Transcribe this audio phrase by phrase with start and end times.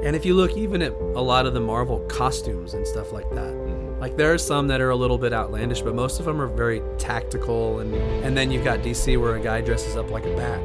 [0.00, 3.28] And if you look even at a lot of the Marvel costumes and stuff like
[3.30, 4.00] that, mm-hmm.
[4.00, 6.46] like there are some that are a little bit outlandish, but most of them are
[6.46, 7.80] very tactical.
[7.80, 10.60] And and then you've got DC where a guy dresses up like a bat.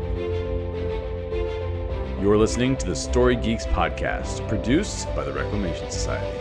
[2.22, 6.38] You're listening to the Story Geeks podcast, produced by the Reclamation Society.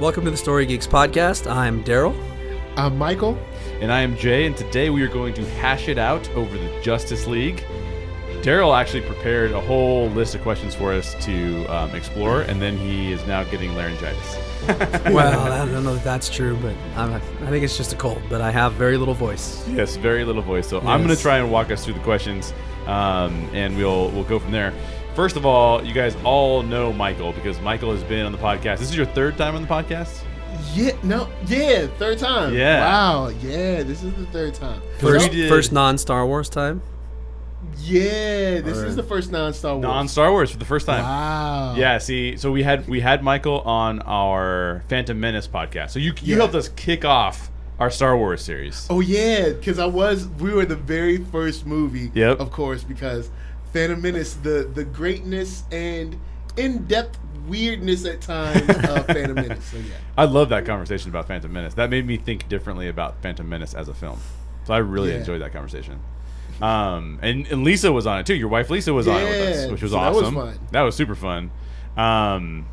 [0.00, 1.48] Welcome to the Story Geeks podcast.
[1.48, 2.16] I'm Daryl.
[2.76, 3.38] I'm Michael.
[3.80, 6.80] And I am Jay, and today we are going to hash it out over the
[6.82, 7.64] Justice League.
[8.42, 12.76] Daryl actually prepared a whole list of questions for us to um, explore, and then
[12.78, 14.38] he is now getting laryngitis.
[15.12, 18.22] well, I don't know if that's true, but I'm, I think it's just a cold.
[18.28, 19.66] But I have very little voice.
[19.68, 20.68] Yes, very little voice.
[20.68, 22.52] So I'm going to try and walk us through the questions,
[22.86, 24.72] um, and we'll we'll go from there.
[25.14, 28.78] First of all, you guys all know Michael because Michael has been on the podcast.
[28.78, 30.22] This is your third time on the podcast.
[30.74, 32.54] Yeah, no, yeah, third time.
[32.54, 32.80] Yeah.
[32.80, 34.80] Wow, yeah, this is the third time.
[34.98, 36.82] First, we first non Star Wars time.
[37.80, 39.82] Yeah, this is the first non-Star Wars.
[39.82, 41.02] Non Star Wars for the first time.
[41.02, 41.74] Wow.
[41.76, 45.90] Yeah, see, so we had we had Michael on our Phantom Menace podcast.
[45.90, 46.36] So you you Yeah.
[46.36, 48.86] helped us kick off our Star Wars series.
[48.90, 52.10] Oh yeah, because I was we were the very first movie.
[52.14, 52.40] Yep.
[52.40, 53.30] Of course, because
[53.72, 56.18] Phantom Menace, the the greatness and
[56.56, 59.64] in depth weirdness at times of Phantom Menace.
[59.66, 59.94] So yeah.
[60.18, 61.74] I love that conversation about Phantom Menace.
[61.74, 64.18] That made me think differently about Phantom Menace as a film.
[64.64, 65.18] So I really Yeah.
[65.18, 66.00] enjoyed that conversation.
[66.60, 68.34] Um, and, and Lisa was on it too.
[68.34, 70.34] Your wife Lisa was on it with us, Yeah, which was so that was awesome.
[70.34, 70.58] fun.
[70.72, 71.50] That was super fun.
[71.96, 72.66] Um,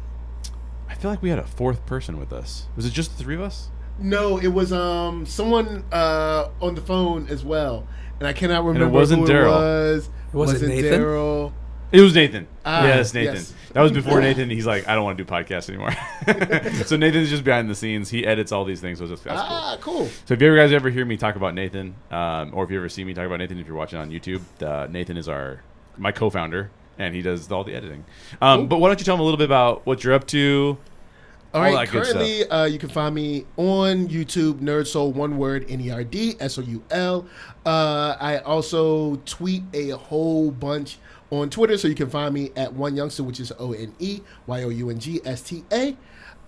[0.90, 2.68] I feel like we had a fourth person with us.
[2.76, 3.70] Was it just the three of us?
[4.00, 7.88] No, it was um someone uh on the phone as well,
[8.20, 9.46] and I cannot remember wasn't who Daryl.
[9.46, 10.10] it was.
[10.34, 11.02] It wasn't Nathan?
[11.02, 11.54] Daryl.
[11.92, 12.48] It was Nathan.
[12.66, 13.36] Ah, yes, Nathan.
[13.36, 13.54] yes.
[13.74, 14.50] That was before Nathan.
[14.50, 15.92] He's like, I don't want to do podcasts anymore.
[16.86, 18.10] so Nathan's just behind the scenes.
[18.10, 19.00] He edits all these things.
[19.00, 19.48] So just that's cool.
[19.50, 20.10] Ah, cool.
[20.26, 22.78] So if you ever guys ever hear me talk about Nathan, um, or if you
[22.78, 25.62] ever see me talk about Nathan, if you're watching on YouTube, uh, Nathan is our
[25.98, 28.04] my co-founder, and he does all the editing.
[28.42, 30.78] Um, But why don't you tell him a little bit about what you're up to?
[31.54, 35.66] All All right, currently uh, you can find me on YouTube, Nerd Soul, one word,
[35.70, 37.26] N E R D S O U L.
[37.66, 40.98] Uh, I also tweet a whole bunch
[41.32, 44.22] on Twitter, so you can find me at One Youngster, which is O N E
[44.48, 45.98] Y O U N G S T A.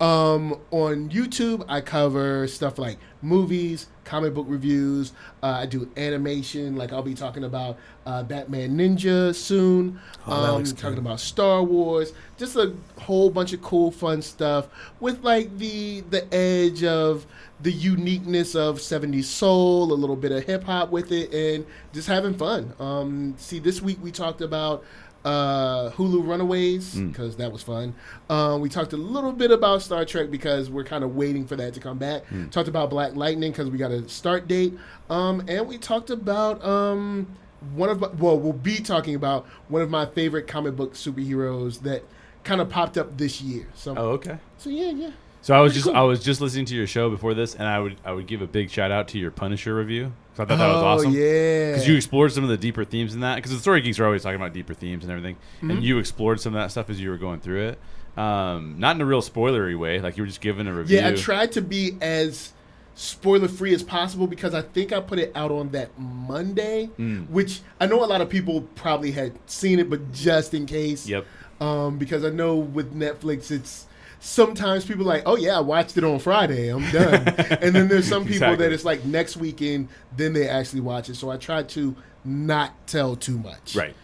[0.00, 5.12] Um, on YouTube, I cover stuff like movies, comic book reviews.
[5.42, 9.98] Uh, I do animation, like I'll be talking about uh, Batman Ninja soon.
[10.26, 14.68] Oh, um, talking about Star Wars, just a whole bunch of cool, fun stuff
[15.00, 17.26] with like the the edge of
[17.60, 22.06] the uniqueness of 70s soul, a little bit of hip hop with it, and just
[22.06, 22.72] having fun.
[22.78, 24.84] Um, see, this week we talked about
[25.28, 27.94] uh, Hulu Runaways because that was fun.
[28.30, 31.56] Um, we talked a little bit about Star Trek because we're kind of waiting for
[31.56, 32.22] that to come back.
[32.50, 34.72] Talked about Black Lightning because we got a start date,
[35.10, 36.64] um, and we talked about.
[36.64, 37.26] Um,
[37.74, 41.80] one of my, well, we'll be talking about one of my favorite comic book superheroes
[41.80, 42.04] that
[42.44, 43.66] kind of popped up this year.
[43.74, 44.38] So, Oh, okay.
[44.58, 45.10] so yeah, yeah.
[45.42, 45.96] So I was Pretty just cool.
[45.96, 48.42] I was just listening to your show before this, and I would I would give
[48.42, 50.12] a big shout out to your Punisher review.
[50.38, 51.12] 'Cause I thought that was oh awesome.
[51.12, 53.36] yeah, Because you explored some of the deeper themes in that.
[53.36, 55.70] Because the story geeks are always talking about deeper themes and everything, Mm-hmm.
[55.70, 57.78] and you explored some of that stuff as you were going through it.
[58.20, 60.98] Um, not in a real spoilery way, like you were just giving a review.
[60.98, 61.08] yeah.
[61.08, 62.52] I tried to be as
[62.96, 67.30] spoiler free as possible because I think I put it out on that Monday, Mm.
[67.30, 71.06] which I know a lot of people probably had seen it, but just in case,
[71.08, 71.24] Yep.
[71.60, 73.86] um, because I know with Netflix, it's
[74.20, 77.28] sometimes people like, oh yeah, I watched it on Friday, I'm done,
[77.62, 78.66] and then there's some people Exactly.
[78.66, 81.16] that it's like next weekend, then they actually watch it.
[81.16, 83.76] So I try to not tell too much.
[83.76, 83.94] Right.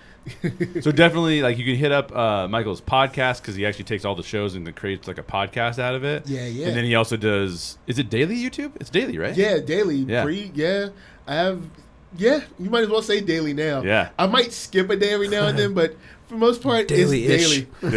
[0.81, 4.15] so definitely, like you can hit up uh, Michael's podcast because he actually takes all
[4.15, 6.27] the shows and creates like a podcast out of it.
[6.27, 6.69] Yeah, yeah.
[6.69, 7.77] And then he also does.
[7.87, 8.73] Is it daily YouTube?
[8.77, 9.37] It's daily, right?
[9.37, 9.97] Yeah, daily.
[9.97, 10.23] Yeah.
[10.25, 10.89] Pre, yeah.
[11.27, 11.63] I have.
[12.17, 13.83] Yeah, you might as well say daily now.
[13.83, 14.11] Yeah.
[14.19, 15.97] I might skip a day every now and then, but
[16.35, 17.59] for most part, Daily-ish.
[17.59, 17.95] it's daily.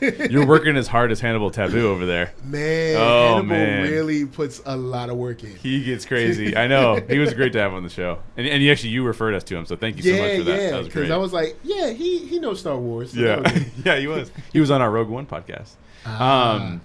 [0.00, 0.26] Yeah.
[0.30, 2.32] You're working as hard as Hannibal Tabu over there.
[2.44, 3.82] man, Oh, Hannibal man.
[3.82, 5.54] really puts a lot of work in.
[5.56, 6.56] He gets crazy.
[6.56, 6.96] I know.
[7.08, 9.44] He was great to have on the show, and, and you actually you referred us
[9.44, 10.60] to him, so thank you so much for that.
[10.60, 10.70] yeah.
[10.70, 11.10] that was Because great.
[11.10, 13.12] I was like, yeah, he he knows Star Wars.
[13.12, 14.30] so yeah, yeah, he was.
[14.52, 15.70] He was on our Rogue One podcast.
[16.06, 16.54] Ah.
[16.56, 16.80] Um,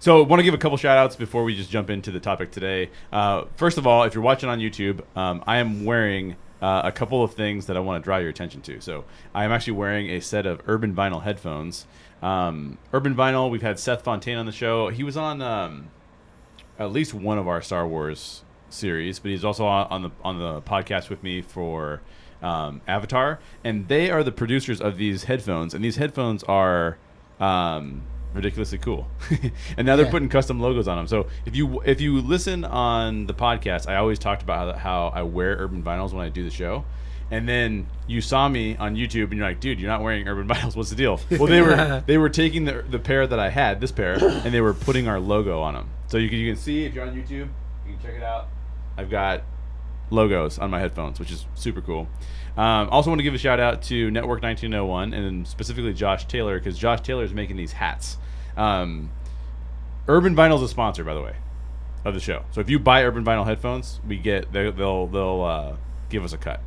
[0.00, 2.50] so, want to give a couple shout outs before we just jump into the topic
[2.52, 2.90] today.
[3.10, 6.92] Uh, first of all, if you're watching on YouTube, um, I am wearing uh, a
[6.92, 8.80] couple of things that I want to draw your attention to.
[8.80, 9.04] So,
[9.34, 11.86] I am actually wearing a set of Urban Vinyl headphones.
[12.22, 14.88] Um, Urban Vinyl, we've had Seth Fontaine on the show.
[14.88, 15.88] He was on um,
[16.78, 20.62] at least one of our Star Wars series, but he's also on, the on the
[20.62, 22.00] podcast with me for
[22.42, 26.98] um, Avatar, and they are the producers of these headphones, and these headphones are
[27.40, 28.02] um,
[28.34, 29.06] ridiculously cool.
[29.76, 30.10] and now they're Yeah.
[30.10, 31.06] putting custom logos on them.
[31.06, 35.12] So if you if you listen on the podcast, I always talked about how, how
[35.14, 36.84] I wear urban vinyls when I do the show.
[37.30, 40.46] and then you saw me on YouTube, and you're like, "Dude, you're not wearing Urban
[40.54, 40.76] Vinyls.
[40.76, 43.80] What's the deal?" Well, they were they were taking the the pair that I had,
[43.80, 45.88] this pair, and they were putting our logo on them.
[46.08, 47.48] So you can you can see if you're on YouTube,
[47.86, 48.48] you can check it out.
[48.98, 49.42] I've got
[50.10, 52.06] logos on my headphones, which is super cool.
[52.56, 56.58] Um, also, want to give a shout out to Network 1901 and specifically Josh Taylor
[56.58, 58.18] because Josh Taylor is making these hats.
[58.56, 59.10] Um,
[60.08, 61.36] Urban Vinyl is a sponsor, by the way,
[62.04, 62.44] of the show.
[62.50, 65.76] So if you buy Urban Vinyl headphones, we get they, they'll they'll uh,
[66.10, 66.60] give us a cut.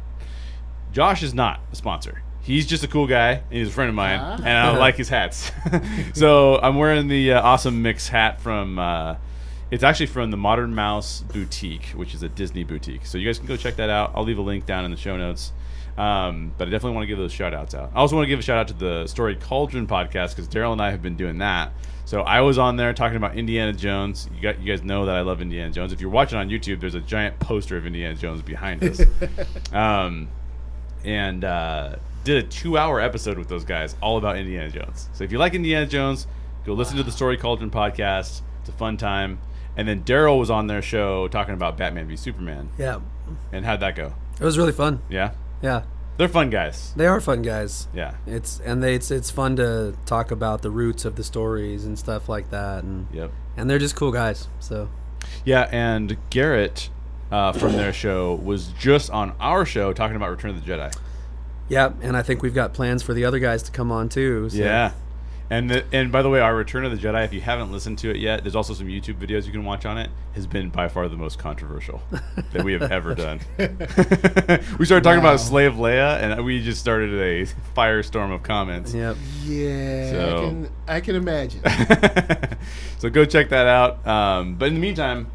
[0.92, 2.24] Josh is not a sponsor.
[2.42, 3.32] He's just a cool guy.
[3.34, 4.36] And he's a friend of mine, Ah.
[4.38, 5.52] and I like his hats.
[6.14, 8.80] so I'm wearing the uh, awesome mix hat from.
[8.80, 9.16] Uh,
[9.70, 13.06] it's actually from the Modern Mouse Boutique, which is a Disney boutique.
[13.06, 14.14] So you guys can go check that out.
[14.16, 15.52] I'll leave a link down in the show notes.
[15.98, 17.92] Um, but I definitely want to give those shout outs out.
[17.96, 20.72] I also want to give a shout out to the Story Cauldron podcast because Daryl
[20.72, 21.72] and I have been doing that.
[22.06, 24.30] So I was on there talking about Indiana Jones.
[24.36, 25.92] You got you guys know that I love Indiana Jones.
[25.92, 29.02] If you're watching on YouTube, there's a giant poster of Indiana Jones behind us.
[29.74, 30.30] um,
[31.04, 35.10] and uh, did a two-hour episode with those guys all about Indiana Jones.
[35.14, 36.28] So if you like Indiana Jones,
[36.66, 38.42] go listen to the Story Cauldron podcast.
[38.62, 39.40] It's a fun time.
[39.76, 42.70] And then Daryl was on their show talking about Batman v Superman.
[42.78, 43.00] Yeah,
[43.52, 44.14] And how'd that go?
[44.40, 45.02] it was really fun.
[45.10, 45.32] Yeah,
[45.62, 45.84] Yeah,
[46.18, 46.94] they're fun guys.
[46.96, 47.88] they are fun guys.
[47.94, 51.86] Yeah, It's and they, it's it's fun to talk about the roots of the stories
[51.86, 53.32] and stuff like that, and yep.
[53.56, 54.48] and they're just cool guys.
[54.60, 54.90] So
[55.46, 56.90] Yeah, and Garrett
[57.32, 60.96] uh, from their show was just on our show talking about Return of the Jedi.
[61.68, 64.50] yeah, and I think we've got plans for the other guys to come on too.
[64.50, 64.58] So.
[64.58, 64.92] Yeah.
[65.50, 67.98] And the, and by the way, our Return of the Jedi, if you haven't listened
[68.00, 70.10] to it yet, there's also some YouTube videos you can watch on it.
[70.34, 72.02] Has been by far the most controversial
[72.52, 73.40] that we have ever done.
[74.78, 75.30] we started talking Wow.
[75.36, 77.46] about Slave Leia, and we just started a
[77.76, 78.94] firestorm of comments.
[78.94, 79.16] Yep.
[79.46, 81.62] Yeah, So- I can I can imagine.
[83.00, 84.06] so go check that out.
[84.06, 85.28] Um, but in the meantime,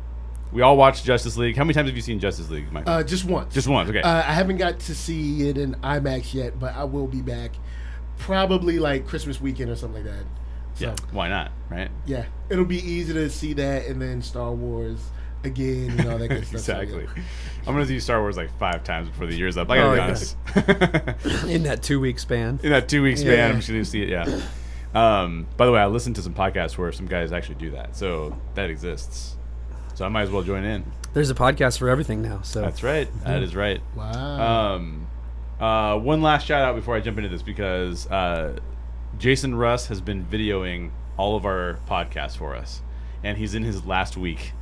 [0.52, 1.56] we all watched Justice League.
[1.56, 2.84] How many times have you seen Justice League, Mike?
[2.86, 3.54] Uh, just once.
[3.54, 3.88] just once.
[3.88, 4.02] Okay.
[4.02, 7.52] Uh, I haven't got to see it in IMAX yet, but I will be back,
[8.18, 10.24] probably like Christmas weekend or something like that.
[10.74, 10.94] So, yeah.
[11.12, 11.52] Why not?
[11.70, 11.90] Right.
[12.06, 15.00] yeah, it'll be easy to see that and then Star Wars
[15.44, 16.60] again and all that good stuff.
[16.60, 16.80] So, yeah.
[16.82, 17.22] exactly.
[17.66, 19.70] I'm gonna see Star Wars like five times before the year's up.
[19.70, 21.14] I gotta Oh, be yeah.
[21.24, 21.46] honest.
[21.48, 22.58] In that two week span.
[22.62, 23.48] In that two week span, Yeah.
[23.48, 24.08] I'm just gonna see it.
[24.08, 24.40] Yeah.
[24.94, 27.96] Um, by the way, I listened to some podcasts where some guys actually do that,
[27.96, 29.36] so that exists.
[29.94, 30.84] So I might as well join in.
[31.14, 32.40] There's a podcast for everything now.
[32.42, 33.08] So That's right.
[33.24, 33.80] That is right.
[33.94, 34.74] Wow.
[34.76, 35.06] Um,
[35.62, 38.58] uh, one last shout out before I jump into this because uh,
[39.18, 42.82] Jason Russ has been videoing all of our podcasts for us,
[43.22, 44.52] and he's in his last week.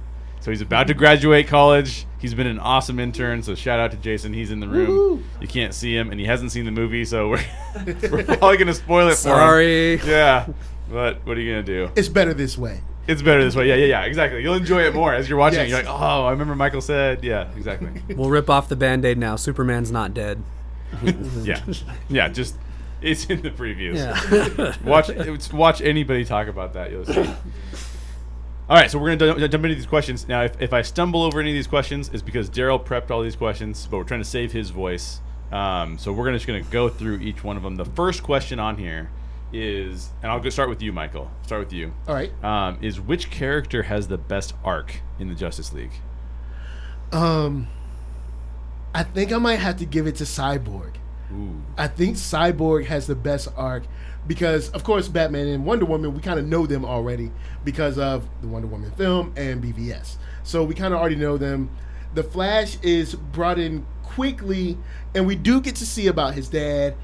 [0.41, 2.07] So he's about to graduate college.
[2.19, 3.43] He's been an awesome intern.
[3.43, 4.33] So shout out to Jason.
[4.33, 4.89] He's in the room.
[4.89, 5.23] Woohoo.
[5.41, 7.45] You can't see him, and he hasn't seen the movie, so we're
[7.87, 9.35] we're probably gonna spoil it for him.
[9.37, 9.95] sorry.
[9.97, 10.49] Yeah,
[10.91, 11.91] but what are you gonna do?
[11.97, 12.81] it's better this way.
[13.07, 13.69] It's better this way.
[13.69, 14.03] Yeah, yeah, yeah.
[14.03, 14.43] Exactly.
[14.43, 15.61] You'll enjoy it more as you're watching.
[15.61, 15.69] it.
[15.69, 15.83] Yes.
[15.83, 17.25] You're like, oh, I remember Michael said.
[17.25, 17.91] Yeah, exactly.
[18.15, 19.37] We'll rip off the band aid now.
[19.37, 20.43] Superman's not dead.
[21.43, 21.63] yeah,
[22.09, 22.29] yeah.
[22.29, 22.57] Just
[23.01, 23.97] it's in the previews.
[23.97, 24.75] Yeah.
[24.85, 26.91] watch it's- watch anybody talk about that.
[26.91, 27.31] You'll see.
[28.69, 30.43] All right, so we're gonna d- jump into these questions now.
[30.43, 33.35] If, if I stumble over any of these questions, it's because Daryl prepped all these
[33.35, 35.21] questions, but we're trying to save his voice.
[35.51, 37.75] Um, so we're gonna, just gonna go through each one of them.
[37.75, 39.11] The first question on here
[39.53, 41.29] is, and I'll go start with you, Michael.
[41.43, 41.93] Start with you.
[42.07, 42.33] All right.
[42.45, 45.91] Um, is which character has the best arc in the Justice League?
[47.11, 47.67] Um,
[48.95, 50.97] I think I might have to give it to Cyborg.
[51.33, 51.63] Ooh.
[51.79, 53.85] I think Cyborg has the best arc
[54.27, 57.31] because, of course, Batman and Wonder Woman, we kind of know them already
[57.65, 60.17] because of the Wonder Woman film and BVS.
[60.43, 61.71] So we kind of already know them.
[62.15, 64.77] The Flash is brought in quickly,
[65.15, 66.97] and we do get to see about his dad,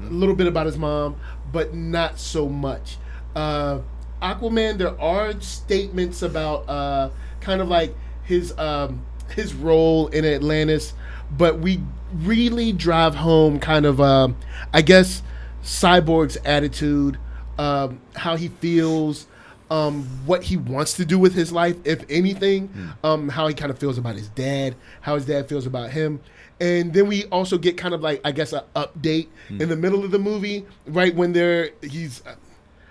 [0.00, 1.16] a little bit about his mom,
[1.52, 2.96] but not so much.
[3.36, 3.80] Uh,
[4.22, 7.10] Aquaman, there are statements about uh,
[7.40, 10.94] kind of like his um, his role in Atlantis,
[11.30, 11.80] but we
[12.12, 14.36] really drive home kind of, um,
[14.72, 15.22] I guess,
[15.62, 17.18] Cyborg's attitude,
[17.58, 19.26] um, how he feels,
[19.70, 22.68] um, what he wants to do with his life, if anything,
[23.02, 26.20] um, how he kind of feels about his dad, how his dad feels about him.
[26.60, 30.04] And then we also get kind of like, I guess, an update in the middle
[30.04, 32.36] of the movie, right when they're, he's, uh,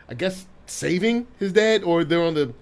[0.09, 2.53] I guess, saving his dad, or they're on the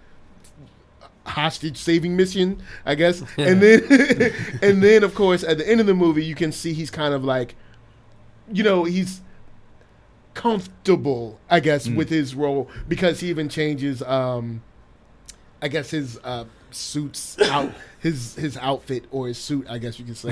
[1.26, 3.22] hostage saving mission, I guess.
[3.38, 3.82] and then
[4.62, 7.14] and then of course at the end of the movie you can see he's kind
[7.14, 7.56] of like
[8.52, 9.22] you know, he's
[10.34, 14.62] comfortable, I guess, with his role because he even changes um
[15.62, 20.06] I guess his uh suits out his his outfit or his suit, I guess you
[20.06, 20.32] could say.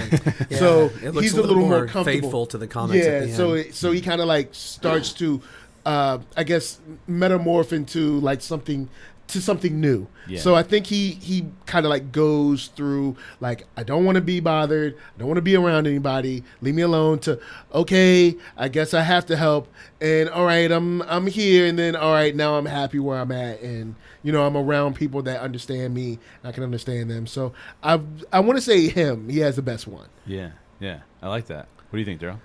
[0.58, 2.22] so it looks he's a little little more more comfortable.
[2.22, 5.42] faithful to the comics Yeah, the so it, so he kind of like starts to,
[5.86, 6.80] uh, I guess,
[7.10, 8.90] metamorph into like something
[9.30, 10.08] to something new.
[10.28, 10.40] Yeah.
[10.40, 14.22] So I think he he kind of like goes through like I don't want to
[14.22, 14.96] be bothered.
[14.96, 16.44] I don't want to be around anybody.
[16.62, 17.20] Leave me alone.
[17.20, 17.40] To
[17.74, 19.68] okay, I guess I have to help.
[20.02, 21.66] And all right, I'm I'm here.
[21.66, 23.62] And then all right, now I'm happy where I'm at.
[23.62, 26.20] And you know I'm around people that understand me.
[26.44, 27.28] I can understand them.
[27.28, 28.00] So I
[28.32, 29.30] I want to say him.
[29.30, 30.08] He has the best one.
[30.26, 31.68] Yeah, yeah, I like that.
[31.90, 32.40] What do you think, Daryl?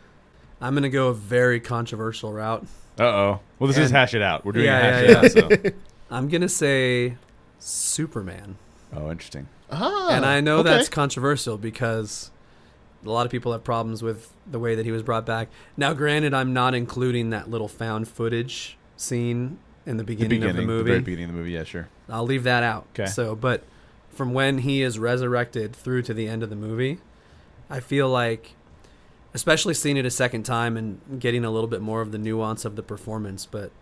[0.61, 2.67] I'm gonna go a very controversial route.
[2.99, 3.41] Uh oh.
[3.59, 4.45] Well, this is hash it out.
[4.45, 5.64] We're doing Yeah, a hash yeah, it out.
[5.64, 5.71] So.
[6.11, 7.17] I'm gonna say
[7.59, 8.57] Superman.
[8.95, 9.49] Oh, interesting.
[9.71, 10.71] Ah, and I know okay.
[10.71, 12.31] that's controversial because
[13.05, 15.49] a lot of people have problems with the way that he was brought back.
[15.77, 20.51] Now, granted, I'm not including that little found footage scene in the The beginning, beginning,
[20.51, 20.91] of the the movie.
[20.91, 21.51] very beginning of the movie.
[21.53, 21.89] Yeah, sure.
[22.09, 22.87] I'll leave that out.
[22.95, 23.07] 'Kay.
[23.07, 23.65] So, but
[24.11, 26.99] from when he is resurrected through to the end of the movie,
[27.69, 28.55] I feel like,
[29.33, 32.65] especially seeing it a second time and getting a little bit more of the nuance
[32.65, 33.73] of the performance, but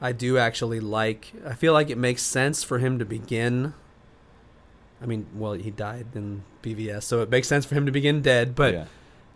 [0.00, 1.32] I do actually like.
[1.44, 3.74] I feel like it makes sense for him to begin.
[5.00, 8.22] I mean, well, he died in BVS, so it makes sense for him to begin
[8.22, 8.54] dead.
[8.54, 8.84] But yeah.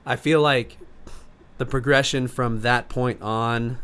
[0.06, 0.78] I feel like
[1.58, 3.78] the progression from that point on,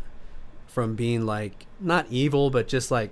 [0.65, 3.11] from being like not evil, but just like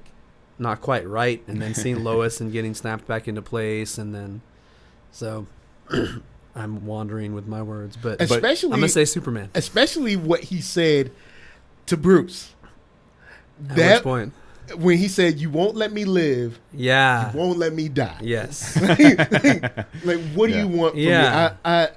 [0.58, 4.42] not quite right, and then seeing Lois and getting snapped back into place, and then
[5.12, 5.48] so
[6.56, 9.50] I'm wandering with my words, but especially I'm gonna say Superman.
[9.54, 11.12] especially what he said
[11.86, 12.55] to Bruce.
[13.70, 14.34] At That which point,
[14.78, 18.76] when he said, "You won't let me live, yeah, you won't let me die." yes,
[20.04, 21.22] like, what do you want from Yeah.
[21.54, 21.58] me?
[21.66, 21.90] I, I,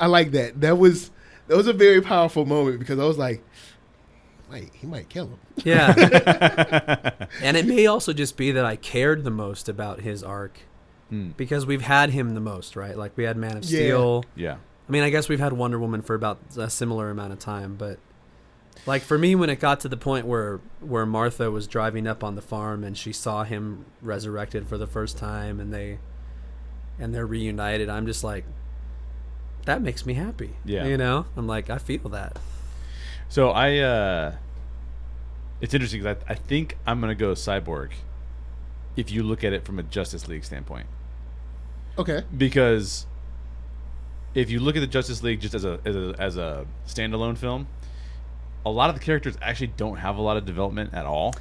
[0.00, 0.60] I like that.
[0.60, 1.10] That was
[1.46, 3.42] that was a very powerful moment because I was like,
[4.50, 5.38] wait, he might kill him.
[5.64, 5.94] yeah.
[7.42, 10.58] and it may also just be that I cared the most about his arc
[11.08, 11.30] Hmm.
[11.38, 12.94] because we've had him the most, right?
[12.94, 13.78] Like we had Man of Yeah.
[13.78, 14.24] Steel.
[14.36, 14.56] Yeah.
[14.88, 17.76] I mean, I guess we've had Wonder Woman for about a similar amount of time,
[17.78, 17.98] but
[18.86, 22.22] like for me, when it got to the point where where Martha was driving up
[22.24, 25.98] on the farm and she saw him resurrected for the first time, and they
[26.98, 28.44] and they're reunited, I'm just like,
[29.66, 30.56] that makes me happy.
[30.64, 30.86] Yeah.
[30.86, 32.38] you know, I'm like, I feel that.
[33.28, 34.34] So I, uh,
[35.60, 37.90] it's interesting because I, I think I'm gonna go cyborg.
[38.96, 40.86] If you look at it from a Justice League standpoint,
[41.98, 42.22] Okay.
[42.36, 43.06] because
[44.34, 47.36] if you look at the Justice League just as a as a, as a standalone
[47.38, 47.68] film,
[48.68, 51.34] a lot of the characters actually don't have a lot of development at all.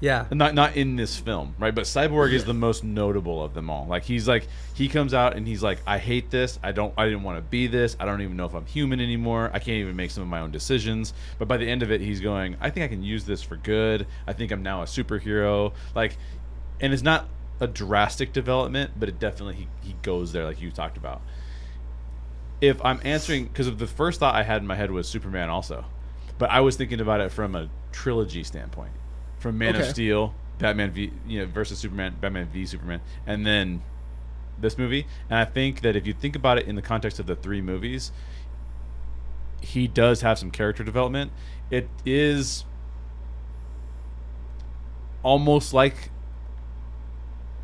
[0.00, 1.74] Yeah, Not not in this film, right?
[1.74, 3.86] But Cyborg is the most notable of them all.
[3.86, 6.58] Like he's like he comes out and he's like, I hate this.
[6.62, 6.94] I don't.
[6.96, 7.98] I didn't want to be this.
[8.00, 9.50] I don't even know if I'm human anymore.
[9.52, 11.12] I can't even make some of my own decisions.
[11.38, 13.56] But by the end of it, he's going, I think I can use this for
[13.56, 14.06] good.
[14.26, 15.74] I think I'm now a superhero.
[15.94, 16.16] Like,
[16.80, 17.28] and it's not
[17.60, 21.20] a drastic development, but it definitely he, he goes there, like you talked about.
[22.62, 25.50] If I'm answering, because of the first thought I had in my head was Superman
[25.50, 25.84] also,
[26.40, 28.92] but I was thinking about it from a trilogy standpoint,
[29.38, 33.82] from Man of Steel, Batman v you know versus Superman, Batman v Superman, and then
[34.58, 35.06] this movie.
[35.28, 37.60] And I think that if you think about it in the context of the three
[37.60, 38.10] movies,
[39.60, 41.30] he does have some character development.
[41.70, 42.64] It is
[45.22, 46.10] almost like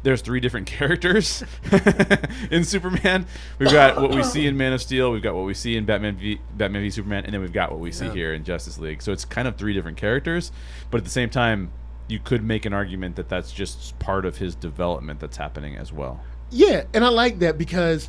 [0.07, 1.43] there's three different characters
[2.53, 3.27] in Superman.
[3.59, 5.85] We've got what we see in Man of Steel, we've got what we see in
[5.85, 8.79] Batman v Batman v Superman, and then we've got what we see here in Justice
[8.79, 9.03] League.
[9.03, 10.53] So it's kind of three different characters,
[10.93, 11.73] but at the same time,
[12.07, 15.93] you could make an argument that that's just part of his development that's happening as
[15.93, 16.21] well.
[16.51, 18.09] Yeah, and I like that because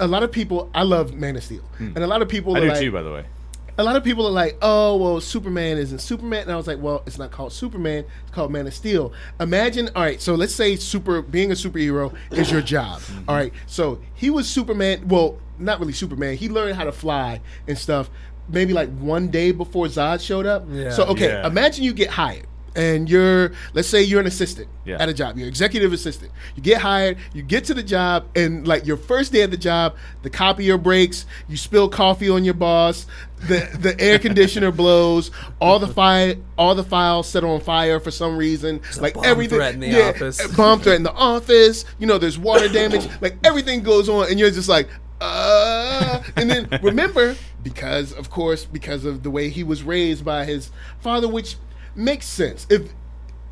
[0.00, 0.70] a lot of people.
[0.74, 1.88] I love Man of Steel, hmm.
[1.88, 2.56] and a lot of people.
[2.56, 3.26] I are do like, too, by the way.
[3.76, 6.80] A lot of people are like, "Oh, well, Superman isn't Superman," and I was like,
[6.80, 10.54] "Well, it's not called Superman; it's called Man of Steel." Imagine, all right, so let's
[10.54, 13.00] say super being a superhero is your job.
[13.14, 13.28] Mm-hmm.
[13.30, 15.08] All right, so he was Superman.
[15.08, 16.36] Well, not really Superman.
[16.36, 18.10] He learned how to fly and stuff.
[18.48, 20.66] Maybe like one day before Zod showed up.
[20.70, 20.90] Yeah.
[20.90, 21.46] So okay, Yeah.
[21.46, 22.46] imagine you get hired.
[22.76, 24.96] And you're, let's say you're an assistant Yeah.
[25.00, 25.38] at a job.
[25.38, 26.32] You're executive assistant.
[26.56, 27.18] You get hired.
[27.32, 30.76] You get to the job, and like your first day at the job, the copier
[30.76, 31.24] breaks.
[31.48, 33.06] You spill coffee on your boss.
[33.46, 35.30] The the air conditioner blows.
[35.60, 38.80] All the fire, all the files set on fire for some reason.
[38.98, 39.58] like bomb everything.
[39.58, 40.44] threat in the office.
[40.56, 41.84] Bomb threat in the office.
[42.00, 43.06] You know, there's water damage.
[43.20, 44.88] like everything goes on, and you're just like,
[45.20, 46.22] uh.
[46.36, 50.70] And then remember, because of course, because of the way he was raised by his
[51.00, 51.56] father, which
[51.94, 52.66] makes sense.
[52.70, 52.92] If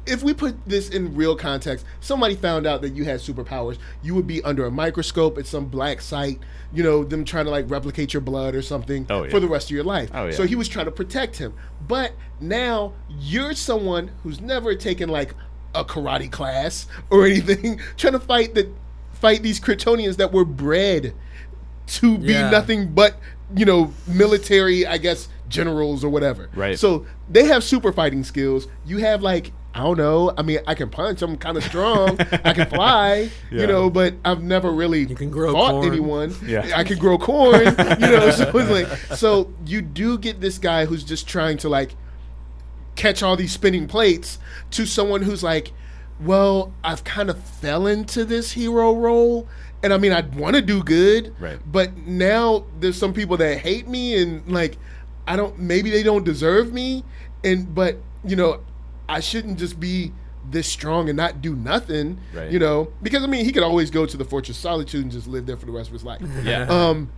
[0.05, 4.17] if we put this in real context, somebody found out that you had superpowers, you
[4.17, 6.41] would be under a microscope at some black site,
[6.75, 9.31] you know, them trying to like replicate your blood or something Oh, yeah.
[9.31, 10.11] for the rest of your life.
[10.13, 10.31] Oh, yeah.
[10.33, 11.55] So he was trying to protect him.
[11.87, 15.37] But now you're someone who's never taken like
[15.73, 18.71] a karate class or anything, trying to fight the
[19.13, 21.15] fight these Kryptonians that were bred
[21.87, 22.51] to be Yeah.
[22.51, 23.19] nothing but,
[23.55, 26.49] you know, military, I guess, generals or whatever.
[26.55, 26.79] Right.
[26.79, 28.67] So they have super fighting skills.
[28.85, 30.35] You have like I don't know.
[30.37, 31.23] I mean, I can punch.
[31.23, 32.21] I'm kind of strong.
[32.45, 33.31] I can fly.
[33.51, 33.61] Yeah.
[33.63, 35.87] You know, but I've never really You can grow fought corn.
[35.87, 36.35] anyone.
[36.45, 36.73] Yeah.
[36.77, 37.65] I can grow corn.
[37.65, 37.71] you
[38.11, 38.87] know, so it's like
[39.19, 41.95] so you do get this guy who's just trying to like
[42.97, 44.39] catch all these spinning plates
[44.73, 45.73] to someone who's like,
[46.21, 49.49] well, I've kind of fell into this hero role.
[49.83, 51.59] And I mean, I'd want to do good, Right.
[51.67, 54.77] But now there's some people that hate me, and like,
[55.26, 55.59] I don't.
[55.59, 57.05] Maybe they don't deserve me,
[57.45, 58.61] and but you know,
[59.09, 60.12] I shouldn't just be
[60.50, 62.50] this strong and not do nothing, Right.
[62.50, 65.12] You know, because I mean, he could always go to the Fortress of Solitude and
[65.12, 66.21] just live there for the rest of his life.
[66.45, 66.62] Yeah.
[66.69, 67.12] Um,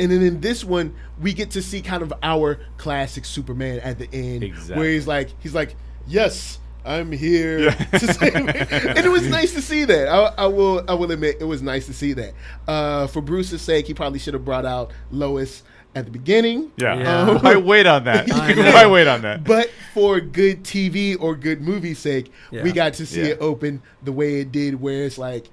[0.00, 3.98] and then in this one, we get to see kind of our classic Superman at
[3.98, 4.76] the end, Exactly.
[4.76, 5.76] where he's like, he's like,
[6.06, 6.58] yes.
[6.84, 7.70] I'm here Yeah.
[7.98, 8.72] to save it.
[8.72, 10.08] and it was nice to see that.
[10.08, 12.32] I, I will, I will admit, it was nice to see that.
[12.66, 15.62] Uh, for Bruce's sake, he probably should have brought out Lois
[15.94, 16.70] at the beginning.
[16.76, 16.98] Yeah.
[16.98, 17.20] Yeah.
[17.22, 18.32] Um, Why wait on that?
[18.34, 18.62] I know.
[18.72, 19.44] Why wait on that?
[19.44, 22.62] but for good TV or good movie sake, Yeah.
[22.62, 23.26] we got to see Yeah.
[23.28, 25.48] it open the way it did, where it's like,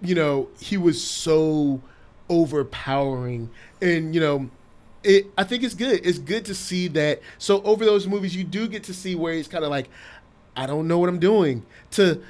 [0.00, 1.80] you know, he was so
[2.28, 4.50] overpowering, and you know,
[5.04, 5.26] it.
[5.36, 6.04] I think it's good.
[6.06, 7.20] It's good to see that.
[7.38, 9.88] So over those movies, you do get to see where he's kind of like,
[10.56, 11.64] I don't know what I'm doing.
[11.92, 12.22] To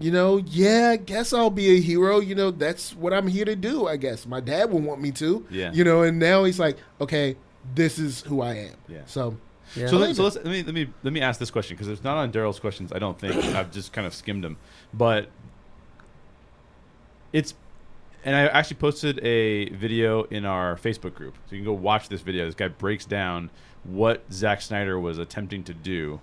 [0.00, 2.20] you know, yeah, I guess I'll be a hero.
[2.20, 3.86] You know, that's what I'm here to do.
[3.86, 5.46] I guess my dad would want me to.
[5.50, 5.72] Yeah.
[5.72, 7.36] You know, and now he's like, okay,
[7.74, 8.74] this is who I am.
[8.88, 9.02] Yeah.
[9.06, 9.36] So
[9.76, 9.86] Yeah.
[9.88, 12.04] So, let, so let's, let me let me let me ask this question because it's
[12.04, 12.92] not on Daryl's questions.
[12.92, 14.56] I don't think I've just kind of skimmed them,
[14.92, 15.28] but
[17.32, 17.54] it's
[18.24, 22.08] and I actually posted a video in our Facebook group, so you can go watch
[22.08, 22.46] this video.
[22.46, 23.50] This guy breaks down
[23.84, 26.20] what Zack Snyder was attempting to do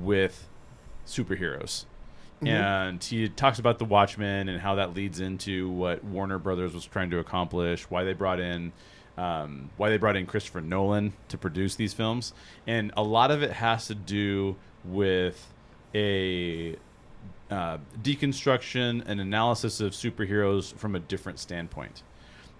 [0.00, 0.48] with
[1.06, 1.84] superheroes.
[2.46, 6.84] And he talks about the Watchmen and how that leads into what Warner Brothers was
[6.84, 8.72] trying to accomplish, why they brought in
[9.18, 12.32] um, why they brought in Christopher Nolan to produce these films,
[12.68, 14.54] and a lot of it has to do
[14.84, 15.52] with
[15.92, 16.76] a
[17.50, 22.02] uh, deconstruction and analysis of superheroes from a different standpoint.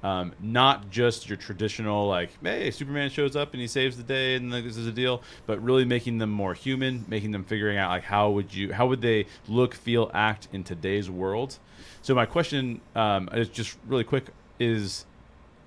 [0.03, 4.37] Um, not just your traditional like, hey, Superman shows up and he saves the day
[4.37, 7.91] and this is a deal, but really making them more human, making them figuring out
[7.91, 11.59] like how would you, how would they look, feel, act in today's world.
[12.03, 14.27] So my question um, is just really quick:
[14.61, 15.05] is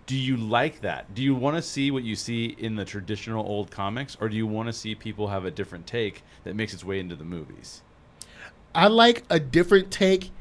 [0.06, 1.14] do you like that?
[1.14, 4.36] Do you want to see what you see in the traditional old comics, or do
[4.36, 7.24] you want to see people have a different take that makes its way into the
[7.24, 7.82] movies?
[8.74, 10.32] I like a different take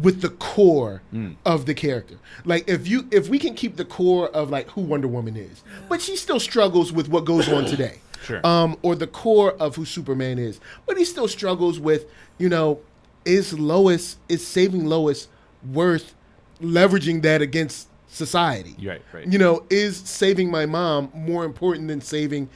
[0.00, 1.36] with the core Mm.
[1.44, 2.16] of the character.
[2.44, 5.62] Like if you if we can keep the core of like who Wonder Woman is,
[5.88, 7.98] but she still struggles with what goes on today.
[8.24, 8.40] Sure.
[8.46, 12.06] Um, or the core of who Superman is, but he still struggles with,
[12.38, 12.80] you know,
[13.26, 15.28] is Lois is saving Lois
[15.72, 16.14] worth
[16.58, 18.76] leveraging that against society?
[18.82, 19.30] Right, right.
[19.30, 22.48] You know, is saving my mom more important than saving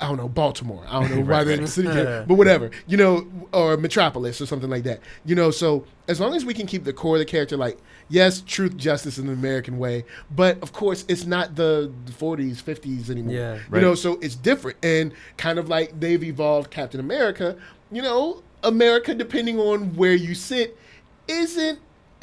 [0.00, 0.84] I don't know, Baltimore.
[0.88, 1.66] I don't know why Right, they're right.
[1.66, 1.88] the city,
[2.26, 2.70] but whatever.
[2.86, 5.00] You know, or Metropolis or something like that.
[5.24, 7.78] You know, so as long as we can keep the core of the character, like
[8.08, 13.10] yes, truth, justice in the American way, but of course it's not the 40s, 50s
[13.10, 13.34] anymore.
[13.34, 13.58] Yeah.
[13.72, 17.56] You know, so it's different and kind of like they've evolved Captain America.
[17.92, 20.76] You know, America, depending on where you sit,
[21.28, 21.78] isn't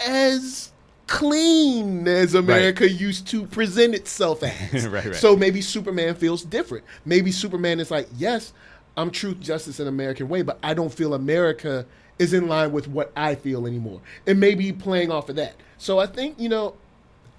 [0.06, 0.72] as
[1.08, 4.44] clean as America used to present itself
[4.74, 4.88] as.
[4.88, 5.16] Right, right.
[5.16, 6.86] So maybe Superman feels different.
[7.06, 8.54] Maybe Superman is like, yes,
[8.96, 11.86] I'm truth, justice, and American way, but I don't feel America
[12.20, 14.02] is in line with what I feel anymore.
[14.26, 15.56] And maybe playing off of that.
[15.78, 16.76] So I think, you know,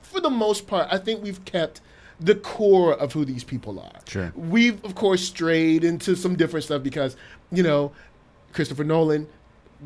[0.02, 1.80] for the most part, I think we've kept
[2.20, 4.00] the core of who these people are.
[4.06, 4.32] Sure.
[4.36, 7.16] We've, of course, strayed into some different stuff because,
[7.50, 7.92] you know,
[8.52, 9.28] Christopher Nolan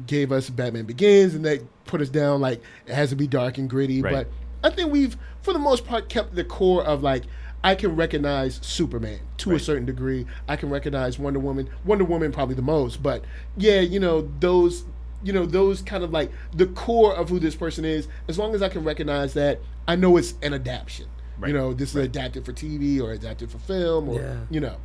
[0.07, 3.59] gave us Batman Begins and that put us down like it has to be dark
[3.59, 4.03] and gritty.
[4.03, 4.13] Right.
[4.13, 4.29] But
[4.65, 7.25] I think we've, for the most part, kept the core of like,
[7.65, 10.27] I can recognize Superman to a certain degree.
[10.49, 11.71] I can recognize Wonder Woman.
[11.85, 13.25] Wonder Woman probably the most, but
[13.57, 14.85] yeah, you know those,
[15.23, 18.09] you know those kind of like the core of who this person is.
[18.27, 21.07] As long as I can recognize that, I know it's an adaptation.
[21.39, 21.49] Right.
[21.49, 24.37] You know, this is adapted for TV or adapted for film, or Yeah.
[24.51, 24.77] you know,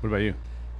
[0.00, 0.34] What about you?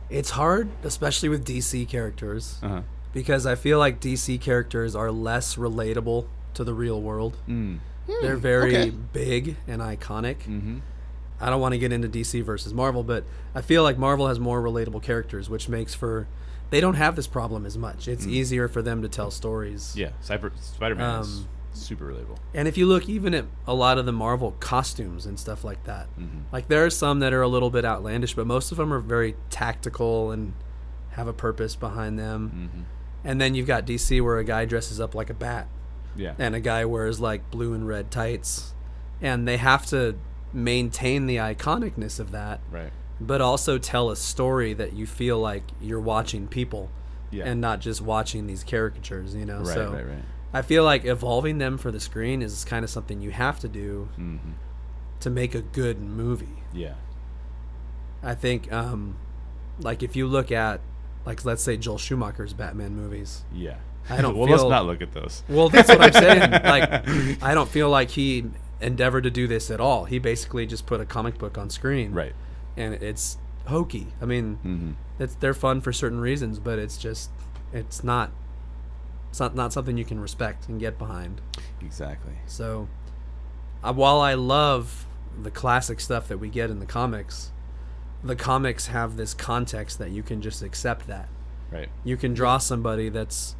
[0.09, 2.83] It's hard, especially with DC characters, Uh huh.
[3.15, 7.39] Because I feel like DC characters are less relatable to the real world.
[7.49, 7.79] Mm.
[8.07, 8.91] They're very okay.
[8.91, 10.41] big and iconic.
[10.43, 10.79] Mm-hmm.
[11.41, 13.25] I don't want to get into DC versus Marvel, but
[13.55, 16.29] I feel like Marvel has more relatable characters, which makes for
[16.71, 18.09] they don't have this problem as much.
[18.09, 19.95] It's easier for them to tell stories.
[19.97, 22.39] Yeah, Cyber Spider Man is Um, super relatable.
[22.55, 25.85] And if you look even at a lot of the Marvel costumes and stuff like
[25.85, 26.41] that, Mm-hmm.
[26.53, 29.01] like there are some that are a little bit outlandish, but most of them are
[29.01, 30.53] very tactical and
[31.11, 32.71] have a purpose behind them.
[32.73, 32.83] Mm-hmm.
[33.25, 35.67] And then you've got DC where a guy dresses up like a bat
[36.15, 36.35] Yeah.
[36.39, 38.75] and a guy wears like blue and red tights.
[39.23, 40.17] And they have to
[40.53, 42.93] maintain the iconicness of that, right.
[43.21, 46.91] but also tell a story that you feel like you're watching people
[47.31, 47.45] Yeah.
[47.47, 49.35] and not just watching these caricatures.
[49.35, 50.25] You know, right, so right, right.
[50.53, 53.69] I feel like evolving them for the screen is kind of something you have to
[53.69, 54.37] do hmm
[55.21, 56.63] to make a good movie.
[56.75, 56.95] Yeah.
[58.23, 59.17] I think, um,
[59.81, 60.81] like if you look at,
[61.25, 63.45] like let's say Joel Schumacher's Batman movies.
[63.53, 63.77] Yeah.
[64.09, 65.43] I don't well, let's not look at those.
[65.49, 66.51] Well, that's what I'm saying.
[66.65, 68.45] Like, I don't feel like he
[68.81, 70.05] endeavored to do this at all.
[70.05, 72.35] He basically just put a comic book on screen, Right.
[72.77, 74.09] And it's hokey.
[74.21, 77.31] I mean, hmm it's they're fun for certain reasons, but it's just
[77.73, 78.31] it's not
[79.31, 81.41] it's not not something you can respect and get behind.
[81.81, 82.35] Exactly.
[82.47, 82.89] So,
[83.83, 85.07] uh, while I love
[85.41, 87.53] the classic stuff that we get in the comics,
[88.25, 91.29] the comics have this context that you can just accept that.
[91.71, 91.89] Right.
[92.05, 93.55] You can draw somebody that's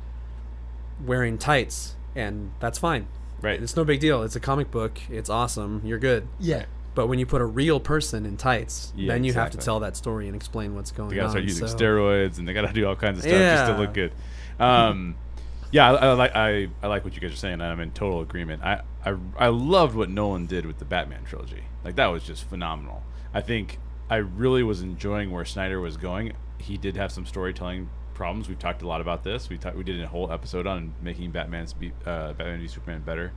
[1.05, 3.07] wearing tights, and that's fine.
[3.43, 3.63] Right.
[3.63, 4.23] It's no big deal.
[4.23, 4.99] It's a comic book.
[5.11, 5.83] It's awesome.
[5.85, 6.27] You're good.
[6.39, 6.65] Yeah.
[6.95, 9.81] But when you put a real person in tights, Yeah, then you have to tell
[9.81, 11.11] that story and explain what's going on.
[11.11, 11.31] They gotta on.
[11.33, 13.93] start using so- steroids and they gotta do all kinds of stuff just to look
[13.93, 14.13] good.
[14.61, 15.17] Um,
[15.73, 17.55] yeah, I, I like I, I like what you guys are saying.
[17.55, 18.63] and I'm in total agreement.
[18.63, 21.65] I, I I loved what Nolan did with the Batman trilogy.
[21.85, 23.03] Like that was just phenomenal.
[23.35, 23.79] I think
[24.11, 26.33] I really was enjoying where Snyder was going.
[26.59, 28.49] He did have some storytelling problems.
[28.49, 29.49] We've talked a lot about this.
[29.49, 31.75] We talked we did a whole episode on making Batman's
[32.07, 33.33] uh, Batman v Superman better.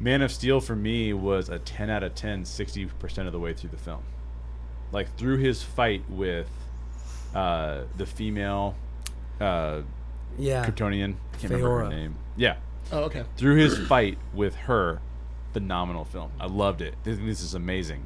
[0.00, 3.52] Man of Steel for me was a 10 out of 10, 60% of the way
[3.52, 4.02] through the film.
[4.92, 6.48] Like through his fight with
[7.34, 8.76] uh, the female
[9.40, 9.82] uh,
[10.38, 10.64] Yeah.
[10.64, 12.14] Kryptonian, I can't remember her name.
[12.36, 12.56] Yeah,
[12.92, 13.24] Oh, okay.
[13.36, 15.00] through his fight with her,
[15.52, 16.30] phenomenal film.
[16.38, 16.94] I loved it.
[17.02, 18.04] This, this is amazing.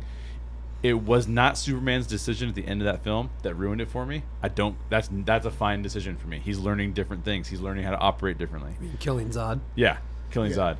[0.83, 4.05] It was not Superman's decision at the end of that film that ruined it for
[4.05, 4.25] me.
[4.43, 4.77] I don't.
[4.89, 6.41] That's that's a fine decision for me.
[6.45, 7.49] He's learning different things.
[7.49, 8.73] He's learning how to operate differently.
[8.99, 9.61] Killing Zod.
[9.77, 9.99] Yeah,
[10.31, 10.57] killing Yeah.
[10.57, 10.77] Zod.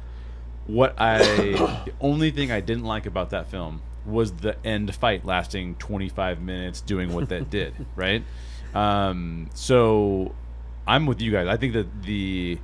[0.67, 1.19] What I
[1.87, 6.41] the only thing I didn't like about that film was the end fight lasting 25
[6.41, 8.25] minutes doing what that did, right?
[8.75, 10.35] Um, so
[10.87, 11.47] I'm with you guys.
[11.47, 12.59] I think that the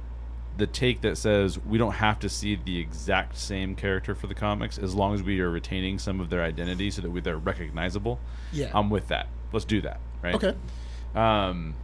[0.58, 4.34] the take that says we don't have to see the exact same character for the
[4.34, 7.38] comics as long as we are retaining some of their identity so that we, they're
[7.38, 8.18] recognizable.
[8.52, 8.70] Yeah.
[8.74, 9.28] I'm with that.
[9.52, 10.34] Let's do that, right?
[10.34, 10.54] okay.
[11.14, 11.74] Um,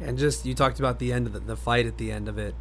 [0.00, 2.36] And just you talked about the end of the, the fight at the end of
[2.36, 2.54] it.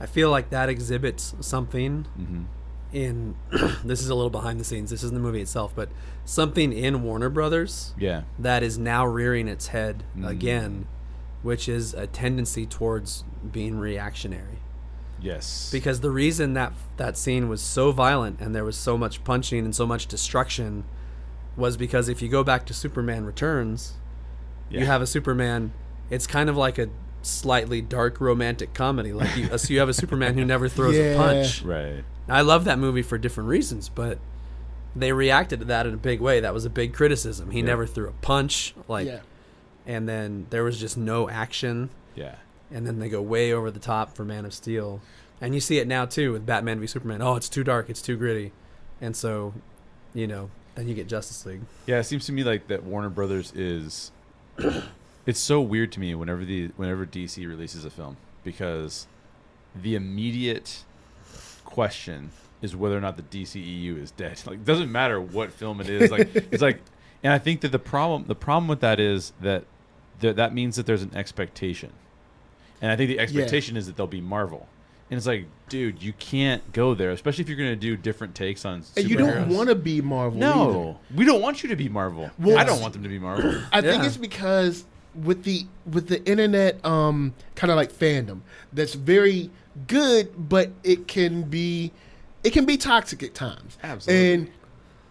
[0.00, 2.44] I feel like that exhibits something mhm.
[2.92, 3.36] in
[3.84, 4.88] this is a little behind the scenes.
[4.90, 5.90] This isn't the movie itself, but
[6.24, 8.22] something in Warner Brothers Yeah.
[8.38, 10.26] that is now rearing its head Mm.
[10.26, 10.86] again,
[11.42, 14.60] which is a tendency towards being reactionary.
[15.20, 15.68] Yes.
[15.72, 19.64] Because the reason that that scene was so violent and there was so much punching
[19.64, 20.84] and so much destruction
[21.56, 23.94] was because if you go back to Superman Returns,
[24.70, 24.80] Yeah.
[24.80, 25.72] you have a Superman.
[26.10, 26.88] It's kind of like a
[27.22, 29.12] slightly dark romantic comedy.
[29.12, 31.14] Like you, so you have a Superman who never throws Yeah.
[31.14, 31.62] a punch.
[31.62, 32.04] right.
[32.28, 34.18] I love that movie for different reasons, but
[34.94, 36.40] they reacted to that in a big way.
[36.40, 37.50] That was a big criticism.
[37.50, 37.64] He Yeah.
[37.66, 39.20] never threw a punch, like, yeah.
[39.86, 42.36] and then there was just no action, Yeah.
[42.72, 45.00] And then they go way over the top for Man of Steel,
[45.40, 47.22] and you see it now too with Batman v Superman.
[47.22, 48.52] Oh, it's too dark, it's too gritty,
[49.00, 49.54] and so,
[50.14, 51.62] you know, then you get Justice League.
[51.86, 54.12] Yeah, it seems to me like that Warner Brothers is.
[55.26, 59.06] it's so weird to me whenever the whenever DC releases a film because
[59.74, 60.84] the immediate
[61.64, 62.30] question
[62.62, 64.40] is whether or not the DCEU is dead.
[64.46, 66.10] Like, it doesn't matter what film it is.
[66.10, 66.80] Like, it's like,
[67.22, 69.64] and I think that the problem the problem with that is that
[70.20, 71.92] th- that means that there's an expectation,
[72.80, 74.68] and I think the expectation is that they'll be Marvel.
[75.10, 78.34] And it's like, dude, you can't go there, especially if you're going to do different
[78.34, 78.84] takes on.
[78.96, 80.38] And you don't want to be Marvel.
[80.38, 82.30] No, we don't want you to be Marvel.
[82.38, 83.50] Well, I don't want them to be Marvel.
[83.50, 83.66] either.
[83.72, 88.40] I think it's because with the with the internet, um, kind of like fandom,
[88.72, 89.50] that's very
[89.86, 91.92] good, but it can be
[92.44, 93.78] it can be toxic at times.
[93.82, 94.32] Absolutely.
[94.32, 94.50] And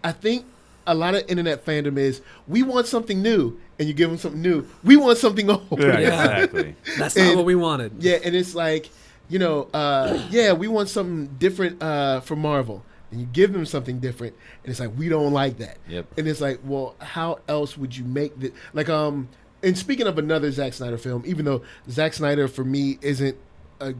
[0.04, 0.46] I think
[0.88, 4.42] a lot of internet fandom is we want something new, and you give them something
[4.42, 4.66] new.
[4.82, 5.62] We want something old.
[5.78, 6.38] Yeah, Yeah.
[6.42, 6.74] exactly.
[6.98, 7.92] That's not what we wanted.
[8.02, 8.88] Yeah, and it's like,
[9.28, 12.82] you know, uh, yeah, we want something different uh, from Marvel.
[13.10, 15.78] And you give them something different, and it's like we don't like that.
[15.88, 16.18] Yep.
[16.18, 18.50] And it's like, well, how else would you make this?
[18.74, 19.28] Like, um,
[19.62, 23.36] and speaking of another Zack Snyder film, even though Zack Snyder for me isn't
[23.80, 23.94] a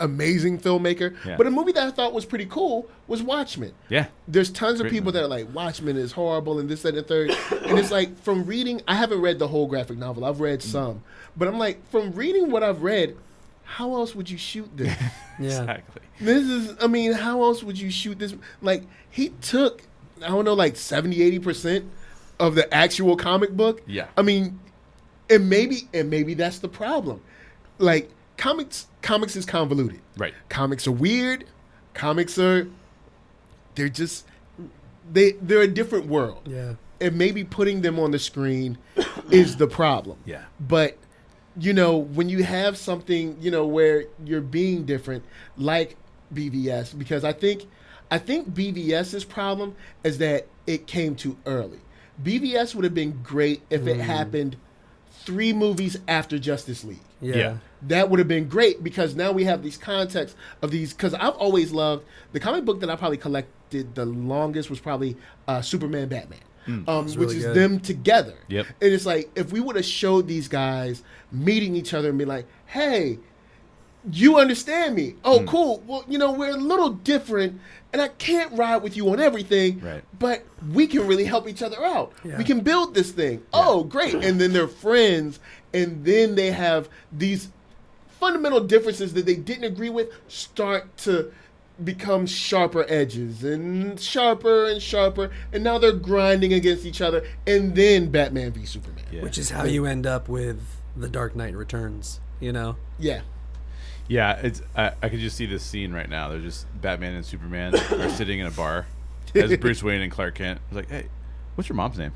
[0.00, 1.36] amazing filmmaker, Yeah.
[1.36, 3.72] but a movie that I thought was pretty cool was Watchmen.
[3.88, 4.06] Yeah.
[4.26, 5.18] There's tons of people movie.
[5.18, 7.30] that are like Watchmen is horrible and this, that, and the third.
[7.66, 10.24] and it's like from reading, I haven't read the whole graphic novel.
[10.24, 10.40] I've Mm.
[10.40, 11.02] read some,
[11.36, 13.16] but I'm like from reading what I've read,
[13.64, 14.94] how else would you shoot this?
[15.40, 15.46] Yeah.
[15.48, 16.02] Exactly.
[16.20, 18.34] this is, I mean, how else would you shoot this?
[18.62, 19.82] Like he took,
[20.22, 21.84] I don't know, like 70, 80 percent
[22.38, 23.82] of the actual comic book.
[23.86, 24.06] Yeah.
[24.16, 24.60] I mean,
[25.30, 27.20] and maybe, and maybe that's the problem.
[27.78, 30.34] Like comics, comics is convoluted Right.
[30.48, 31.44] comics are weird
[31.94, 32.68] comics are
[33.74, 34.26] they're just
[35.12, 36.74] they they're a different world Yeah.
[37.00, 38.78] and maybe putting them on the screen
[39.30, 40.44] is the problem Yeah.
[40.60, 40.98] but
[41.58, 45.24] you know, when you have something, you know, where you're being different,
[45.56, 45.96] like
[46.32, 47.66] BVS, because I think,
[48.10, 51.78] I think BVS's problem is that it came too early.
[52.22, 54.00] BVS would have been great if it mm.
[54.00, 54.56] happened
[55.10, 57.36] three movies after Justice League Yeah.
[57.36, 57.56] Yeah.
[57.88, 61.34] That would have been great because now we have these contexts of these because i've
[61.34, 65.16] always loved the comic book that i probably collected the longest was probably
[65.48, 66.38] uh, superman batman
[66.88, 67.54] um, which really is good.
[67.56, 68.66] them together Yep.
[68.80, 72.24] and it's like if we would have showed these guys meeting each other and be
[72.24, 73.18] like hey
[74.12, 75.46] you understand me oh Hmm.
[75.46, 77.58] cool well you know we're a little different
[77.92, 80.02] and i can't ride with you on everything Right.
[80.18, 80.42] but
[80.72, 82.36] we can really help each other out Yeah.
[82.38, 85.40] we can build this thing oh great and then they're friends
[85.72, 87.50] and then they have these
[88.24, 91.30] fundamental differences that they didn't agree with start to
[91.84, 97.74] become sharper edges and sharper and sharper and now they're grinding against each other and
[97.74, 99.22] then batman v superman Yeah.
[99.22, 100.60] Which is how you end up with
[100.96, 102.20] the Dark Knight Returns.
[102.40, 102.76] You know.
[102.98, 103.20] yeah
[104.08, 106.28] Yeah, it's I, I could just see this scene right now.
[106.30, 108.86] They're just Batman and Superman are sitting in a bar
[109.34, 110.60] as Bruce Wayne and Clark Kent.
[110.68, 111.08] It's like, hey,
[111.56, 112.12] what's your mom's name?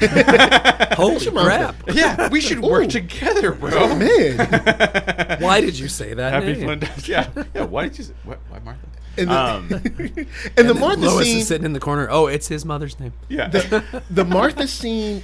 [0.96, 1.76] Holy your mom's crap!
[1.92, 3.70] Yeah, we should work together, bro.
[3.74, 4.36] oh man
[5.40, 6.32] Why did you say that?
[6.32, 6.80] Happy name?
[6.80, 6.90] fun.
[7.04, 7.62] Yeah, yeah.
[7.64, 8.04] Why did you?
[8.04, 8.80] Say, why, why Martha?
[9.18, 12.06] and the, Um, and the And martha Lois scene is sitting in the corner.
[12.10, 13.14] Oh, it's his mother's name.
[13.28, 13.48] yeah.
[13.48, 15.22] the, the martha scene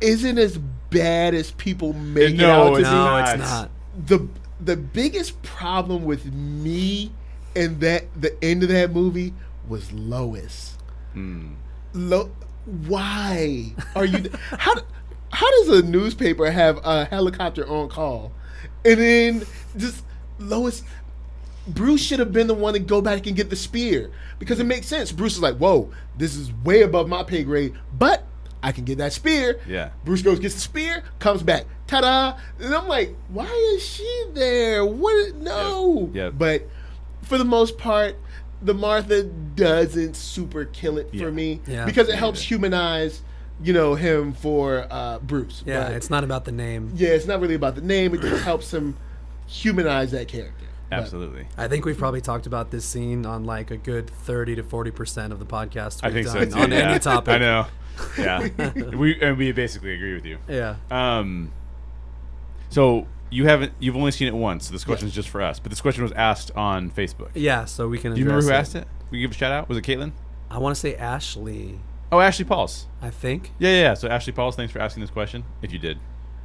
[0.00, 0.58] isn't as
[0.90, 3.28] bad as people make No, it out to it's be no, not.
[3.38, 3.70] it's not.
[4.06, 4.28] the
[4.60, 7.12] the biggest problem with me
[7.54, 9.32] and that the end of that movie
[9.68, 10.76] was Lois.
[11.12, 11.52] Hmm.
[11.94, 12.30] Lo-
[12.64, 14.30] why are you?
[14.58, 14.74] how
[15.32, 18.32] how does a newspaper have a helicopter on call,
[18.84, 19.42] and then
[19.76, 20.04] just
[20.38, 20.82] Lois?
[21.66, 24.64] Bruce should have been the one to go back and get the spear because it
[24.64, 25.12] makes sense.
[25.12, 28.24] Bruce is like, "Whoa, this is way above my pay grade, but
[28.62, 29.90] I can get that spear." Yeah.
[30.04, 33.46] Bruce goes gets the spear, comes back, ta-da, and I'm like, "Why
[33.76, 34.84] is she there?
[34.84, 35.36] What?
[35.36, 36.14] No." Yep.
[36.14, 36.32] Yep.
[36.36, 36.68] But
[37.22, 38.16] for the most part,
[38.62, 41.24] the Martha doesn't super kill it Yeah.
[41.24, 41.84] for me Yeah.
[41.84, 43.22] because it helps humanize,
[43.62, 45.62] you know, him for uh, Bruce.
[45.66, 46.92] Yeah, But, it's not about the name.
[46.94, 48.14] yeah, it's not really about the name.
[48.14, 48.96] It just helps him
[49.46, 50.66] humanize that character.
[50.90, 51.46] But- Absolutely.
[51.56, 54.90] I think we've probably talked about this scene on like a good thirty to forty
[54.90, 56.00] percent of the podcast.
[56.02, 56.62] I we've think so too.
[56.62, 56.90] on yeah.
[56.90, 57.32] any topic.
[57.34, 57.66] I know.
[58.18, 58.48] Yeah.
[58.94, 60.36] we and we basically agree with you.
[60.48, 60.76] Yeah.
[60.90, 61.50] Um.
[62.68, 63.72] So you haven't.
[63.80, 64.66] You've only seen it once.
[64.66, 65.58] So this question is just for us.
[65.58, 67.30] But this question was asked on Facebook.
[67.34, 67.64] Yeah.
[67.64, 68.12] So we can.
[68.14, 68.92] Do you remember address who asked it?
[69.10, 69.68] We give a shout out.
[69.68, 70.12] Was it Caitlin?
[70.50, 71.80] I want to say Ashley.
[72.12, 72.86] Oh, Ashley Pauls.
[73.00, 73.52] I think.
[73.58, 73.94] Yeah, yeah, yeah.
[73.94, 75.44] So Ashley Pauls, thanks for asking this question.
[75.62, 75.98] If you did,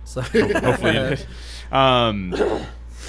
[0.06, 1.26] So hopefully you did.
[1.72, 2.34] Um,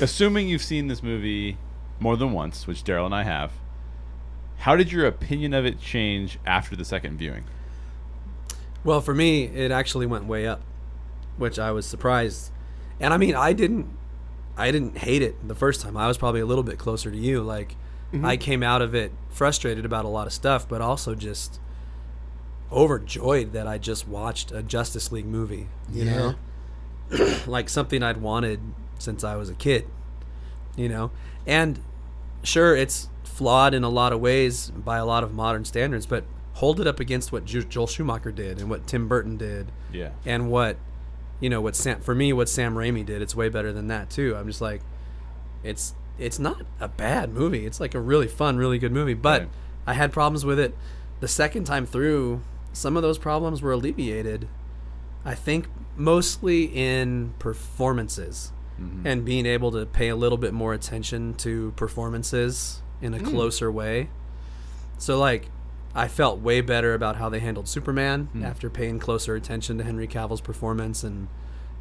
[0.01, 1.57] assuming you've seen this movie
[2.01, 3.53] more than once, which Daryl and I have,
[4.59, 7.45] how did your opinion of it change after the second viewing?
[8.83, 10.61] Well, for me, it actually went way up,
[11.37, 12.51] which I was surprised.
[13.01, 13.87] And I mean, I didn't,
[14.57, 15.97] I didn't hate it the first time.
[15.97, 17.43] I was probably a little bit closer to you.
[17.43, 17.77] Like,
[18.13, 18.25] mm-hmm.
[18.25, 21.61] I came out of it frustrated about a lot of stuff, but also just
[22.71, 25.69] overjoyed that I just watched a Justice League movie.
[25.93, 26.33] You Yeah.
[27.11, 28.61] know, like something I'd wanted
[28.99, 29.87] since I was a kid.
[30.77, 31.11] You know,
[31.47, 31.81] and
[32.45, 36.25] sure, it's flawed in a lot of ways by a lot of modern standards, but
[36.55, 40.11] hold it up against what Ju- Joel Schumacher did and what Tim Burton did Yeah.
[40.25, 40.77] and what
[41.41, 43.23] you know what Sam for me what Sam Raimi did.
[43.23, 44.37] It's way better than that too.
[44.37, 44.83] I'm just like,
[45.63, 47.65] it's it's not a bad movie.
[47.65, 49.15] It's like a really fun, really good movie.
[49.15, 49.51] But Right.
[49.87, 50.75] I had problems with it
[51.21, 52.43] the second time through.
[52.73, 54.49] Some of those problems were alleviated.
[55.25, 59.07] I think mostly in performances mm-hmm.
[59.07, 63.27] and being able to pay a little bit more attention to performances in a mm.
[63.27, 64.09] closer way.
[64.99, 65.49] So like
[65.95, 68.45] I felt way better about how they handled Superman hmm.
[68.45, 71.29] after paying closer attention to Henry Cavill's performance and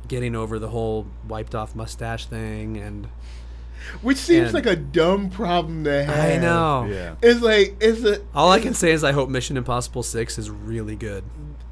[0.07, 3.07] getting over the whole wiped off mustache thing and
[4.01, 6.31] Which seems And- like a dumb problem to have.
[6.31, 6.87] I know.
[6.89, 7.15] Yeah.
[7.21, 10.49] It's like it's a All I can say is I hope Mission Impossible 6 is
[10.49, 11.23] really good.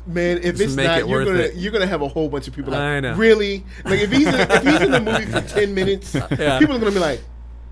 [0.06, 0.38] man.
[0.38, 1.56] If Just it's make not, it you're gonna it.
[1.56, 3.16] you're gonna have a whole bunch of people like I know.
[3.16, 6.60] really like if he's in, if he's in the movie for ten minutes, Yeah.
[6.60, 7.22] people are gonna be like,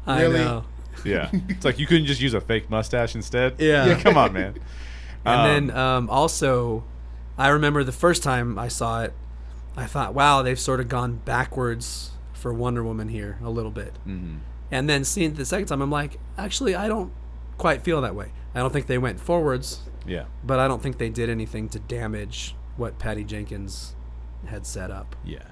[0.07, 0.63] I Really?
[1.05, 1.29] Yeah.
[1.49, 3.55] it's like you couldn't just use a fake mustache instead.
[3.59, 3.85] Yeah.
[3.87, 3.99] Yeah.
[4.01, 4.55] Come on, man.
[5.25, 6.83] And Um, then um, also,
[7.37, 9.13] I remember the first time I saw it,
[9.77, 13.93] I thought, wow, they've sort of gone backwards for Wonder Woman here a little bit.
[14.05, 14.39] mhm.
[14.69, 17.11] And then seeing it the second time, I'm like, actually, I don't
[17.57, 18.31] quite feel that way.
[18.53, 20.25] I don't think they went forwards, Yeah.
[20.43, 23.95] but I don't think they did anything to damage what Patty Jenkins
[24.47, 25.15] had set up.
[25.23, 25.43] Yeah.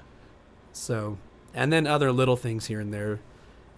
[0.72, 1.18] So,
[1.54, 3.20] and then other little things here and there.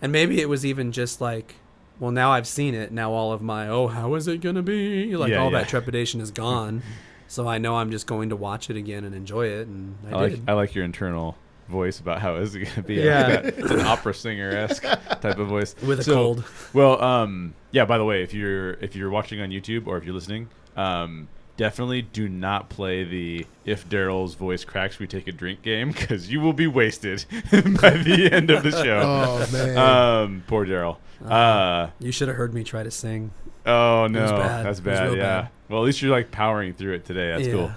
[0.02, 1.54] And maybe it was even just like,
[2.00, 2.92] well, now I've seen it.
[2.92, 5.16] Now all of my, oh, how is it going to be?
[5.16, 5.60] Like Yeah, all yeah.
[5.60, 6.82] that trepidation is gone.
[7.28, 9.66] so I know I'm just going to watch it again and enjoy it.
[9.66, 10.38] And I, I like.
[10.48, 11.36] I like your internal
[11.68, 12.94] voice about how is it going to be.
[12.96, 13.40] Yeah.
[13.44, 16.44] Like it's an opera singer esque type of voice With a So- cold.
[16.74, 17.84] Well, um, yeah.
[17.86, 21.28] By the way, if you're if you're watching on YouTube or if you're listening, um,
[21.56, 26.30] definitely do not play the "If Daryl's voice cracks, we take a drink" game because
[26.30, 29.00] you will be wasted by the end of the show.
[29.04, 29.78] Oh man.
[29.78, 30.96] Um, poor Daryl.
[31.24, 33.30] Uh, You should have heard me try to sing.
[33.66, 34.66] oh no, bad.
[34.66, 35.16] that's bad.
[35.16, 35.22] Yeah.
[35.42, 35.48] bad.
[35.68, 37.30] Well, at least you're like powering through it today.
[37.32, 37.52] That's Yeah.
[37.52, 37.72] cool.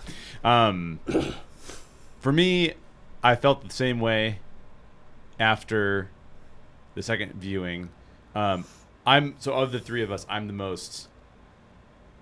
[0.52, 1.00] Um,
[2.20, 2.74] for me,
[3.24, 4.40] I felt the same way
[5.40, 6.10] after
[6.96, 7.90] the second viewing.
[8.36, 8.66] Um,
[9.06, 11.08] I'm so of the three of us, I'm the most.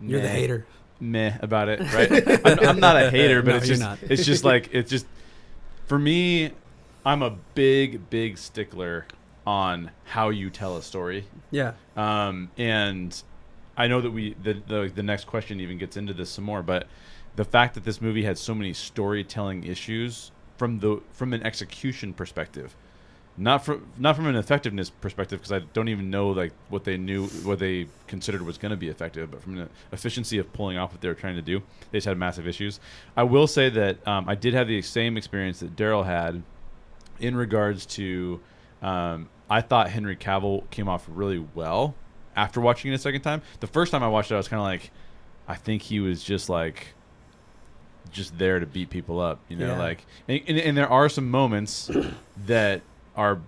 [0.02, 0.66] You're the hater.
[1.00, 2.42] Meh about it, right?
[2.46, 4.00] I'm, I'm not a hater, but No, it's just not.
[4.04, 5.06] it's just like it's just
[5.88, 6.52] for me.
[7.06, 9.06] I'm a big big stickler
[9.46, 11.26] on how you tell a story.
[11.52, 11.74] Yeah.
[11.96, 13.22] Um, and
[13.78, 16.64] I know that we the, the the next question even gets into this some more,
[16.64, 16.88] but
[17.36, 22.14] the fact that this movie had so many storytelling issues from the from an execution
[22.14, 22.76] perspective,
[23.38, 26.96] not from not from an effectiveness perspective, because I don't even know like what they
[26.98, 30.78] knew what they considered was going to be effective, but from the efficiency of pulling
[30.78, 32.80] off what they were trying to do, they just had massive issues.
[33.18, 36.44] I will say that um, I did have the same experience that Daryl had
[37.20, 38.40] in regards to
[38.82, 41.94] um, I thought Henry Cavill came off really well
[42.36, 43.42] after watching it a second time.
[43.60, 44.92] The first time I watched it, I was kind of like,
[45.48, 46.88] I think he was just like,
[48.12, 49.78] just there to beat people up, you know, Yeah.
[49.80, 51.90] like, and, and, and there are some moments
[52.46, 52.82] that
[53.16, 53.42] are,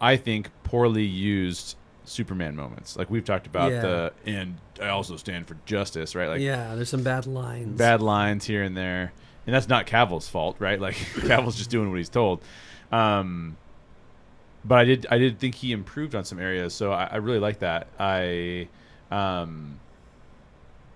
[0.00, 2.96] I think, poorly used Superman moments.
[2.96, 3.80] Like we've talked about Yeah.
[3.82, 6.28] the, and I also stand for justice, right?
[6.28, 6.74] Like yeah.
[6.74, 7.76] There's some bad lines.
[7.78, 9.12] bad lines here and there,
[9.46, 10.80] and that's not Cavill's fault, right?
[10.80, 10.94] Like
[11.26, 12.40] Cavill's just doing what he's told.
[12.90, 13.56] Um,
[14.64, 17.38] but I did I did think he improved on some areas, so I, I really
[17.38, 17.88] like that.
[17.98, 18.68] I,
[19.10, 19.78] um,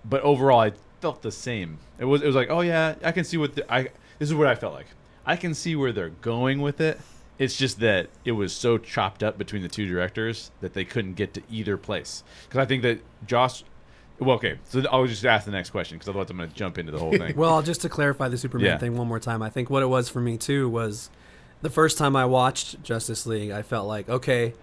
[0.05, 1.77] but overall, I felt the same.
[1.99, 3.83] It was it was like, oh yeah, I can see what the, I.
[4.19, 4.87] This is what I felt like.
[5.25, 6.99] I can see where they're going with it.
[7.39, 11.13] It's just that it was so chopped up between the two directors that they couldn't
[11.13, 12.23] get to either place.
[12.47, 13.63] Because I think that Josh.
[14.19, 16.77] Well, okay, so I'll just ask the next question because otherwise I'm going to jump
[16.77, 17.33] into the whole thing.
[17.37, 18.77] Well, just to clarify the Superman Yeah.
[18.77, 21.09] thing one more time, I think what it was for me too was
[21.63, 24.53] the first time I watched Justice League, I felt like, okay,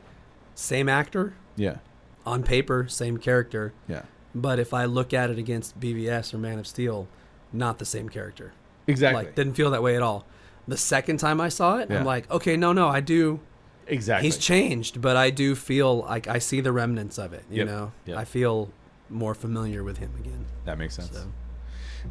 [0.54, 1.78] same actor yeah,
[2.24, 4.02] on paper, same character, yeah,
[4.34, 7.08] but if I look at it against BVS or Man of Steel,
[7.52, 8.52] not the same character.
[8.86, 10.24] exactly, Like, didn't feel that way at all.
[10.70, 11.98] The second time I saw it, Yeah.
[11.98, 13.40] I'm like, okay, no, no, I do.
[13.88, 14.28] exactly.
[14.28, 17.44] He's changed, but I do feel like I see the remnants of it.
[17.50, 17.66] You Yep.
[17.66, 18.16] know, Yep.
[18.18, 18.70] I feel
[19.08, 20.46] more familiar with him again.
[20.66, 21.10] that makes sense.
[21.10, 21.26] So.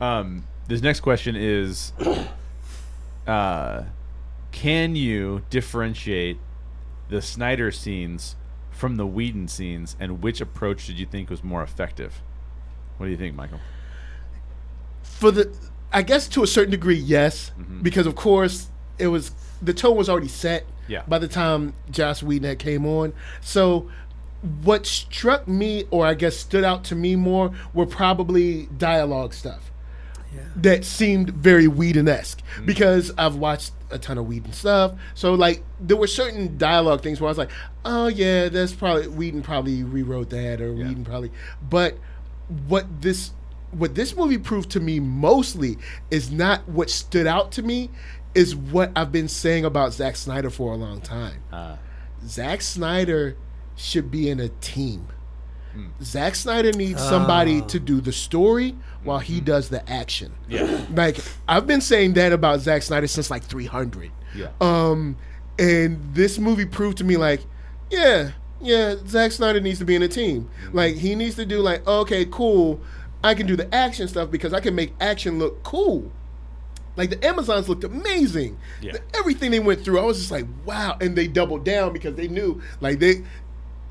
[0.06, 1.94] Um, this next question is,
[3.28, 3.84] uh,
[4.52, 6.38] can you differentiate
[7.10, 8.36] the Snyder scenes
[8.72, 12.22] from the Whedon scenes, and which approach did you think was more effective?
[12.98, 13.60] What do you think, Michael?
[15.02, 15.52] for the
[15.92, 17.82] I guess to a certain degree, yes, Mhm.
[17.84, 21.02] because of course it was the tone was already set Yeah.
[21.08, 23.14] by the time Josh Whedon came on.
[23.42, 23.88] So
[24.64, 29.72] what struck me, or I guess stood out to me more, were probably dialogue stuff
[30.34, 30.42] Yeah.
[30.56, 34.94] that seemed very Whedon esque because I've watched a ton of Whedon stuff.
[35.16, 37.50] So like there were certain dialogue things where I was like,
[37.84, 40.88] oh yeah, that's probably Whedon probably rewrote that or Yeah.
[40.88, 41.32] Whedon probably.
[41.68, 41.98] But
[42.68, 43.32] what this
[43.72, 45.78] what this movie proved to me mostly
[46.12, 47.90] is not what stood out to me
[48.36, 51.42] is what I've been saying about Zack Snyder for a long time.
[51.52, 51.76] Uh,
[52.26, 53.36] Zack Snyder
[53.76, 55.08] should be in a team.
[55.74, 55.86] Hmm.
[56.02, 57.66] Zack Snyder needs somebody Ah.
[57.68, 60.34] to do the story while he does the action.
[60.48, 64.12] yeah, Like I've been saying that about Zack Snyder since like 300.
[64.36, 65.16] yeah, Um,
[65.58, 67.42] and this movie proved to me like,
[67.92, 70.50] yeah, yeah, Zack Snyder needs to be in a team.
[70.74, 72.80] Like he needs to do like, okay, cool,
[73.24, 76.12] I can do the action stuff because I can make action look cool.
[76.96, 78.58] Like the Amazons looked amazing.
[78.82, 78.94] Yeah.
[78.94, 80.98] The- everything they went through, I was just like, wow.
[81.00, 83.24] And they doubled down because they knew, like they,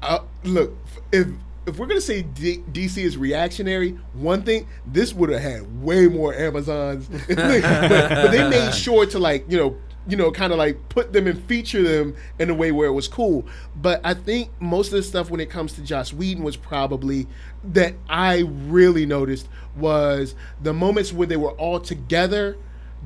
[0.03, 0.77] uh, look,
[1.13, 1.27] if
[1.67, 6.07] if we're gonna say D- DC is reactionary, one thing this would have had way
[6.09, 9.77] more Amazons, but, but they made sure to like you know
[10.09, 12.93] you know kind of like put them and feature them in a way where it
[12.93, 13.47] was cool.
[13.77, 17.27] But I think most of the stuff when it comes to Joss Whedon was probably
[17.73, 22.57] that I really noticed was the moments where they were all together,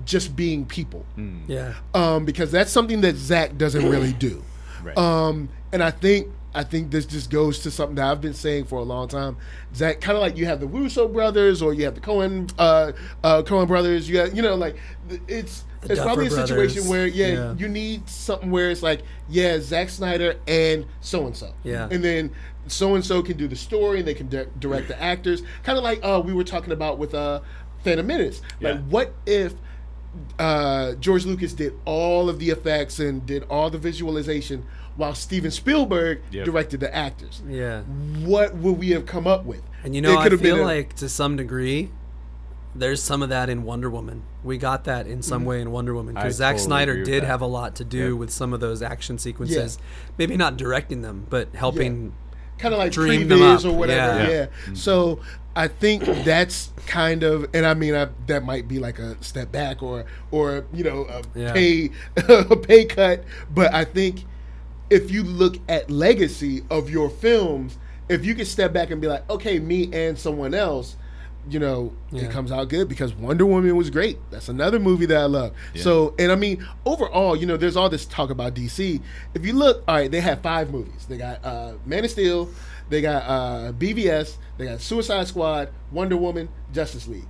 [0.05, 1.05] just being people
[1.49, 1.75] Yeah.
[1.93, 4.43] um, because that's something that Zack doesn't really do.
[4.83, 4.97] Right.
[4.97, 8.65] Um, and I think I think this just goes to something that I've been saying
[8.67, 9.37] for a long time.
[9.75, 12.93] Zack, kind of like you have the Russo brothers, or you have the Coen uh,
[13.25, 14.09] uh, Coen brothers.
[14.09, 14.77] You have, you know, like
[15.29, 16.89] it's The it's probably a situation brothers.
[16.89, 17.55] where yeah, Yeah.
[17.55, 21.53] you need something where it's like yeah, Zack Snyder and so and so.
[21.65, 21.89] Yeah.
[21.91, 22.31] and then
[22.69, 25.43] so and so can do the story and they can di- direct the actors.
[25.63, 27.41] Kind of like uh, we were talking about with uh,
[27.83, 28.41] Phantom Menace.
[28.61, 28.81] Like, Yeah.
[28.83, 29.55] what if
[30.39, 34.65] uh, George Lucas did all of the effects and did all the visualization,
[34.97, 36.45] while Steven Spielberg Yep.
[36.45, 37.43] directed the actors.
[37.49, 37.83] Yeah.
[37.83, 39.63] What would we have come up with?
[39.85, 41.91] And you know, I could've feel been a- like to some degree,
[42.75, 44.23] there's some of that in Wonder Woman.
[44.45, 45.21] We got that in Mm-hmm.
[45.23, 47.27] some way in Wonder Woman because Zack totally Snyder did that.
[47.27, 48.19] have a lot to do Yep.
[48.19, 49.79] with some of those action sequences.
[50.19, 52.15] Maybe not directing them, but helping.
[52.59, 53.65] kind of like dream them up.
[53.65, 54.19] or whatever.
[54.23, 54.29] Yeah.
[54.29, 54.47] Yeah.
[54.69, 54.75] Yeah.
[54.75, 55.21] So
[55.57, 59.51] I think that's kind of, and I mean, I, that might be like a step
[59.53, 61.53] back or, or you know, a Yeah.
[61.53, 63.25] pay, a pay cut.
[63.53, 64.25] But I think
[64.93, 67.79] if you look at legacy of your films,
[68.09, 70.97] if you can step back and be like, okay, me and someone else.
[71.49, 72.23] You know, Yeah.
[72.27, 74.17] it comes out good because Wonder Woman was great.
[74.31, 75.53] That's another movie that I love.
[75.75, 75.83] Yeah.
[75.83, 79.01] So, and I mean, overall, you know, there's all this talk about DC.
[79.35, 81.05] If you look, all right, they have five movies.
[81.09, 82.49] They got uh, Man of Steel,
[82.91, 87.27] they got uh, BVS, they got Suicide Squad, Wonder Woman, Justice League.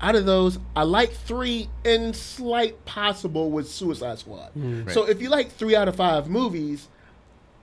[0.00, 4.50] Out of those, I like three and slight possible with Suicide Squad.
[4.90, 6.88] So if you like three out of five movies,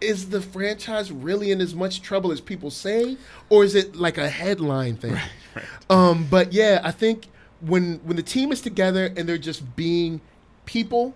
[0.02, 3.18] is the franchise really in as much trouble as people say,
[3.50, 5.18] or is it like a headline thing?
[5.90, 7.28] Um, but yeah, I think
[7.62, 10.22] when when the team is together and they're just being
[10.66, 11.14] people,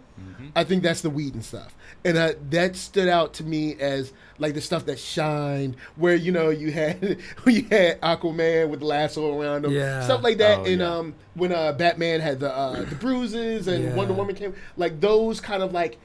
[0.56, 1.76] I think that's the Whedon stuff,
[2.06, 6.32] and uh, that stood out to me as like the stuff that shined, where you
[6.32, 7.18] know you had
[7.48, 10.02] you had Aquaman with the lasso around him, Yeah.
[10.02, 10.96] stuff like that, Oh, and yeah.
[10.96, 13.96] um when uh, Batman had the uh, the bruises and Yeah.
[13.96, 15.98] Wonder Woman came, like those kind of like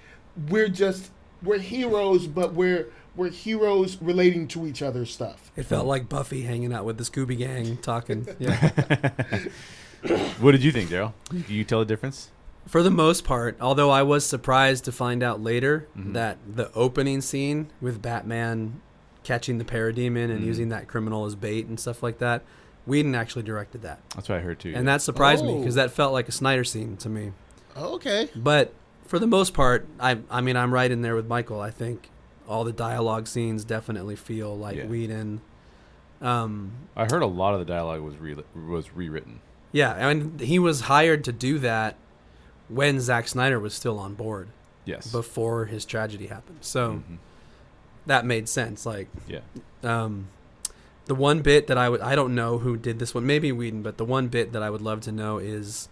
[0.49, 1.11] we're just
[1.43, 2.87] we're heroes, but we're
[3.17, 5.51] we're heroes relating to each other stuff.
[5.57, 8.27] It felt like Buffy hanging out with the Scooby Gang talking.
[8.39, 9.11] Yeah.
[10.41, 11.13] What did you think, Daryl?
[11.29, 12.31] Can you tell the difference?
[12.67, 16.13] For the most part, although I was surprised to find out later Mhm.
[16.13, 18.81] that the opening scene with Batman
[19.25, 20.47] catching the parademon and Mhm.
[20.47, 22.45] using that criminal as bait and stuff like that,
[22.87, 23.99] Whedon actually directed that.
[24.15, 24.73] That's what I heard too.
[24.75, 25.59] And that surprised me Oh.
[25.59, 27.33] because that felt like a Snyder scene to me.
[27.77, 28.29] Okay.
[28.37, 28.73] But
[29.09, 31.61] for the most part, I I mean I'm right in there with Michael.
[31.61, 32.09] I think
[32.49, 34.87] all the dialogue scenes definitely feel like Yeah.
[34.87, 35.41] Whedon.
[36.21, 39.41] Um, I heard a lot of the dialogue was re- was rewritten.
[39.73, 41.97] yeah, I and he was hired to do that
[42.69, 44.49] when Zack Snyder was still on board
[44.85, 45.11] Yes.
[45.13, 46.59] before his tragedy happened.
[46.63, 47.19] So Mhm.
[48.07, 48.85] that made sense.
[48.87, 49.41] Like Yeah.
[49.85, 50.29] um,
[51.07, 53.83] the one bit that I would I don't know who did this one, maybe Whedon,
[53.83, 55.89] but the one bit that I would love to know is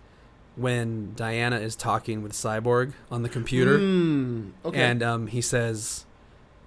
[0.57, 3.79] when Diana is talking with Cyborg on the computer.
[3.79, 4.81] Mm, okay.
[4.81, 6.05] And um, he says,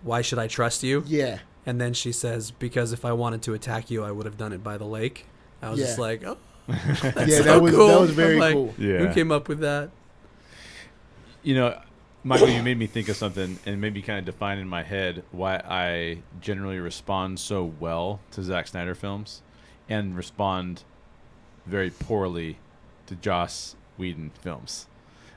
[0.04, 1.40] "Why should I trust you?" yeah.
[1.66, 4.54] And then she says, "Because if I wanted to attack you, I would have done
[4.54, 5.26] it by the lake."
[5.62, 6.38] I was just like, "Oh,
[6.68, 7.88] yeah, so that was cool.
[7.88, 8.74] that was very like, cool.
[8.78, 9.00] Yeah.
[9.00, 9.90] who came up with that?"
[11.42, 11.82] You know,
[12.24, 15.24] Michael, you made me think of something and maybe kind of define in my head
[15.32, 19.42] why I generally respond so well to Zack Snyder films
[19.88, 20.84] and respond
[21.66, 22.58] very poorly
[23.06, 24.88] to Joss Whedon films.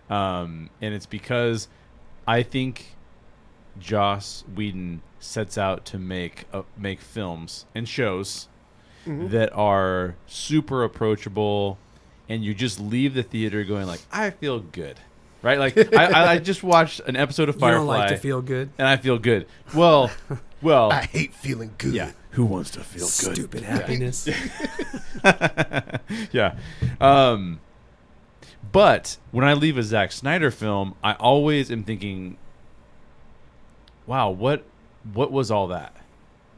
[0.09, 1.69] Um, and it's because
[2.27, 2.95] I think
[3.79, 8.49] Joss Whedon sets out to make uh, make films and shows
[9.07, 9.31] Mhm.
[9.31, 11.77] that are super approachable,
[12.29, 15.01] and you just leave the theater going like, I feel good,
[15.43, 15.59] right?
[15.59, 18.43] Like I, I, I just watched an episode of You Firefly, don't like to feel
[18.43, 18.71] good.
[18.79, 19.47] and I feel good.
[19.75, 20.11] Well,
[20.63, 21.95] well, I hate feeling good.
[21.95, 22.13] yeah.
[22.33, 23.37] Who wants to feel good?
[23.37, 24.27] Stupid happiness.
[26.33, 26.55] yeah.
[27.01, 27.61] Um,
[28.71, 32.37] but when I leave a Zack Snyder film, I always am thinking,
[34.07, 34.65] "Wow, what
[35.13, 35.97] what was all that?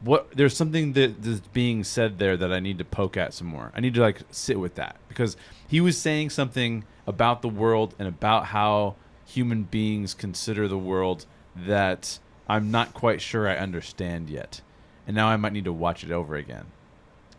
[0.01, 3.47] What there's something that that's being said there that I need to poke at some
[3.47, 3.71] more.
[3.75, 5.35] I need to like sit with that because
[5.67, 8.95] he was saying something about the world and about how
[9.25, 11.25] human beings consider the world
[11.55, 14.61] that I'm not quite sure I understand yet.
[15.07, 16.65] And now I might need to watch it over again.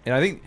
[0.04, 0.42] And I think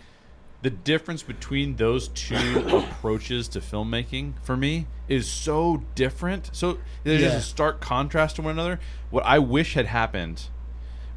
[0.62, 2.58] the difference between those two
[2.90, 6.50] approaches to filmmaking for me is so different.
[6.52, 7.28] So there's Yeah.
[7.30, 8.78] just a stark contrast to one another.
[9.10, 10.44] What I wish had happened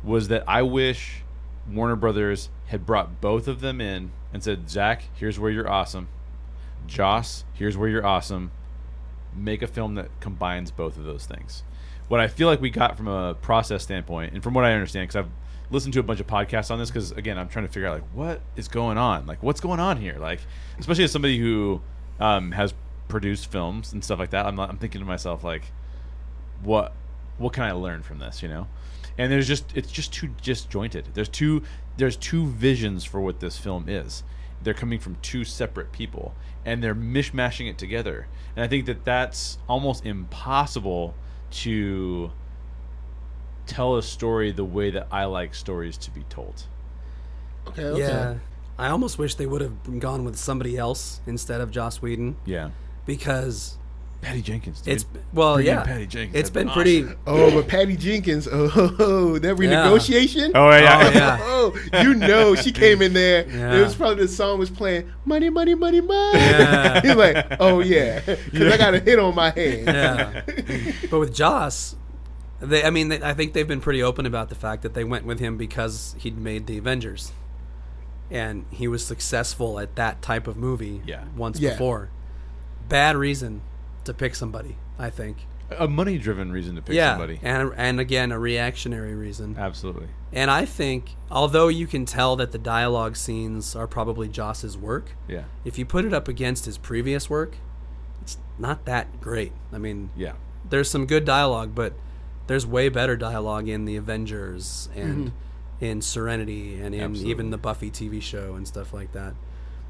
[0.04, 1.24] was that I wish
[1.70, 6.08] Warner Brothers had brought both of them in and said, Zack, here's where you're awesome.
[6.88, 8.52] Joss, here's where you're awesome.
[9.36, 11.64] Make a film that combines both of those things.
[12.08, 15.08] What I feel like we got from a process standpoint, and from what I understand,
[15.10, 15.32] because I've
[15.70, 18.02] listened to a bunch of podcasts on this, because again, I'm trying to figure out
[18.02, 20.40] like what is going on, like what's going on here, like
[20.80, 21.82] especially as somebody who
[22.20, 22.74] um, has
[23.08, 24.46] produced films and stuff like that.
[24.46, 25.72] I'm, I'm thinking to myself like,
[26.62, 26.94] what
[27.38, 28.68] what can I learn from this, you know?
[29.18, 31.10] And there's just it's just too disjointed.
[31.14, 31.64] There's two
[31.98, 34.24] there's two visions for what this film is.
[34.62, 36.34] They're coming from two separate people
[36.66, 38.28] and they're mishmashing it together.
[38.56, 41.16] And I think that that's almost impossible
[41.52, 42.32] to
[43.66, 46.64] tell a story the way that I like stories to be told.
[47.68, 47.84] Okay.
[47.86, 48.00] Okay.
[48.02, 48.36] Yeah.
[48.78, 52.72] I almost wish they would have gone with somebody else instead of Joss Whedon Yeah.
[53.06, 53.78] because
[54.22, 54.82] Patty Jenkins.
[54.82, 54.94] Dude.
[54.96, 55.84] It's well, Bring yeah.
[55.84, 56.36] Patty Jenkins.
[56.36, 57.04] It's That'd been be pretty.
[57.04, 57.18] awesome.
[57.28, 58.68] Oh, but Patty Jenkins, oh,
[59.40, 60.52] that renegotiation.
[60.56, 61.00] Oh yeah.
[61.04, 61.40] Oh, yeah.
[61.64, 63.48] Oh, you know, she came in there.
[63.48, 63.76] Yeah.
[63.78, 66.40] It was probably the song was playing, money, money, money, money.
[66.40, 67.02] Yeah.
[67.06, 69.86] He's like, oh yeah, because I got a hit on my hand.
[69.88, 70.42] Yeah.
[71.10, 71.96] but with Joss,
[72.64, 75.04] they I mean they, I think they've been pretty open about the fact that they
[75.04, 77.32] went with him because he'd made the Avengers.
[78.32, 81.26] And he was successful at that type of movie Yeah.
[81.36, 81.72] once Yeah.
[81.72, 82.10] before.
[82.90, 83.62] Bad reason
[84.06, 85.46] to pick somebody, I think.
[85.78, 87.12] A money-driven reason to pick yeah.
[87.12, 87.40] somebody.
[87.44, 89.56] And and again a reactionary reason.
[89.58, 90.08] Absolutely.
[90.32, 95.16] And I think although you can tell that the dialogue scenes are probably Joss's work,
[95.28, 95.44] Yeah.
[95.64, 97.58] if you put it up against his previous work,
[98.22, 99.52] it's not that great.
[99.72, 100.34] I mean, Yeah.
[100.68, 101.94] there's some good dialogue, but
[102.48, 105.32] there's way better dialogue in the Avengers and
[105.80, 107.32] in Serenity and in Absolutely.
[107.32, 109.34] even the Buffy TV show and stuff like that.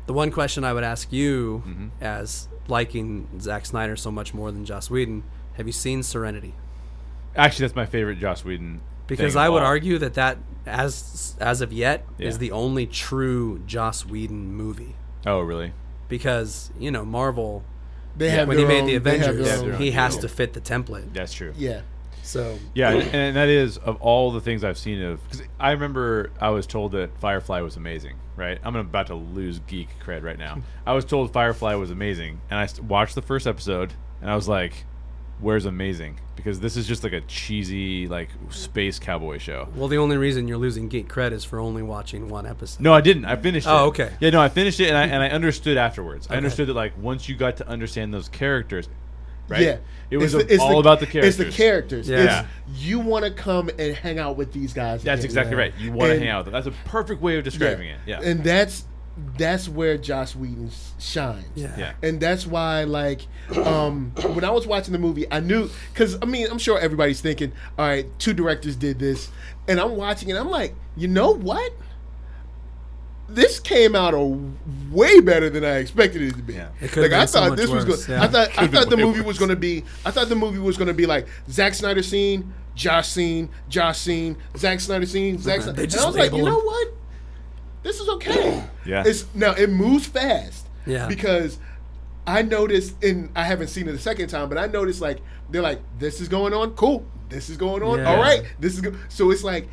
[0.06, 1.90] The one question I would ask you, Mhm.
[2.02, 5.24] as liking Zack Snyder so much more than Joss Whedon,
[5.54, 6.54] have you seen Serenity?
[7.36, 8.82] Actually, that's my favorite Joss Whedon.
[9.08, 9.68] Because thing I would all.
[9.68, 14.96] argue that that as as of yet is the only true Joss Whedon movie.
[15.26, 15.74] Oh, really?
[16.10, 17.64] Because you know Marvel,
[18.16, 20.22] They have when he made own- the Avengers, their Yeah, own- their he has deal.
[20.22, 21.14] to fit the template.
[21.14, 21.54] That's true.
[21.58, 21.82] yeah.
[22.24, 25.24] So Yeah, and, that is of all the things I've seen of.
[25.24, 28.16] Because I remember I was told that Firefly was amazing.
[28.36, 30.58] Right, I'm about to lose geek cred right now.
[30.88, 34.48] I was told Firefly was amazing, and I watched the first episode, and I was
[34.48, 34.86] like,
[35.40, 39.68] "Where's amazing?" Because this is just like a cheesy like space cowboy show.
[39.76, 42.82] Well, the only reason you're losing geek cred is for only watching one episode.
[42.82, 43.26] No, I didn't.
[43.26, 43.82] I finished oh, it.
[43.82, 44.14] Oh, okay.
[44.20, 46.28] Yeah, no, I finished it, and I and I understood afterwards.
[46.28, 48.90] I understood that like once you got to understand those characters,
[49.48, 49.62] right?
[49.62, 49.78] Yeah.
[50.12, 51.40] it was It's a- the- it's all the- about the characters.
[51.40, 52.10] It's the characters.
[52.10, 52.42] Yeah.
[52.68, 55.04] It's, you want to come and hang out with these guys.
[55.04, 55.26] That's again.
[55.26, 55.62] exactly Yeah.
[55.62, 55.74] right.
[55.80, 56.64] You want to hang out with them.
[56.64, 58.00] That's a perfect way of describing it.
[58.06, 58.22] Yeah.
[58.22, 58.86] And that's
[59.38, 61.46] that's where Josh Whedon shines.
[61.54, 61.76] Yeah.
[61.78, 61.94] yeah.
[62.02, 63.22] And that's why, like,
[63.64, 67.22] um, when I was watching the movie, I knew because I mean, I'm sure everybody's
[67.22, 69.30] thinking, all right, two directors did this,
[69.68, 70.36] and I'm watching it.
[70.36, 71.74] I'm like, you know what?
[73.30, 74.38] This came out a
[74.92, 76.54] way better than I expected it to be.
[76.54, 76.70] Yeah.
[76.82, 78.12] It Like I been so thought much this was worse, good.
[78.14, 78.24] yeah.
[78.24, 79.84] I thought I Could've thought the been way movie was going to be.
[80.06, 83.98] I thought the movie was going to be like Zack Snyder scene, Josh scene, Josh
[84.00, 85.60] scene, Zack Snyder scene, Zack.
[85.60, 85.82] They Snyder.
[85.82, 86.88] And just I was like, label you know what?
[87.82, 88.64] This is okay.
[88.86, 89.04] Yeah.
[89.06, 90.68] It's now it moves fast.
[90.86, 91.08] Yeah.
[91.08, 91.58] Because
[92.28, 95.20] I noticed, and I haven't seen it the second time, but I noticed like
[95.50, 97.06] they're like, this is going on, cool.
[97.30, 98.12] This is going on, Yeah.
[98.14, 98.44] all right.
[98.60, 98.94] This is go-.
[99.08, 99.70] so it's like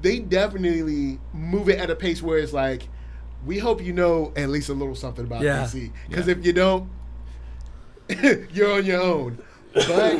[0.00, 2.88] they definitely move it at a pace where it's like,
[3.46, 5.64] we hope you know at least a little something about Yeah.
[5.64, 6.32] DC, because Yeah.
[6.32, 6.88] if you don't,
[8.52, 9.38] you're on your own.
[9.74, 10.18] But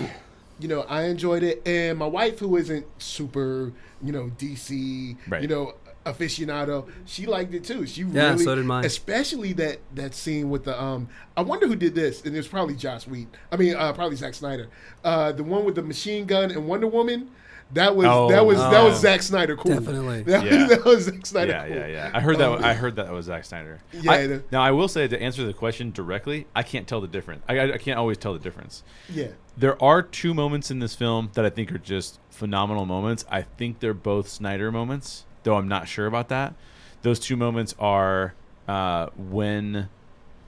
[0.58, 3.72] you know, I enjoyed it, and my wife, who isn't super,
[4.02, 5.42] you know, DC, Right.
[5.42, 5.74] you know,
[6.06, 7.86] aficionado, she liked it too.
[7.86, 8.84] She Yeah, really, so did mine.
[8.84, 11.08] especially that that scene with the um.
[11.36, 13.28] I wonder who did this, and it was probably Josh Whedon.
[13.50, 14.68] I mean, uh, probably Zack Snyder.
[15.02, 17.30] Uh, the one with the machine gun and Wonder Woman.
[17.72, 19.00] That was Oh, that was that was.
[19.00, 19.72] Zack Snyder cool.
[19.74, 20.22] Definitely.
[20.22, 20.58] That, Yeah.
[20.60, 21.76] was, that was Zack Snyder yeah, cool.
[21.76, 22.10] yeah, yeah.
[22.14, 22.52] I heard that.
[22.52, 23.80] Um, I heard that was Zack Snyder.
[23.92, 27.00] Yeah, I- it- now I will say to answer the question directly, I can't tell
[27.00, 27.42] the difference.
[27.48, 28.84] I, I, I can't always tell the difference.
[29.12, 29.28] Yeah.
[29.56, 33.24] There are two moments in this film that I think are just phenomenal moments.
[33.30, 36.54] I think they're both Snyder moments, though I'm not sure about that.
[37.02, 38.34] Those two moments are
[38.68, 39.88] uh, when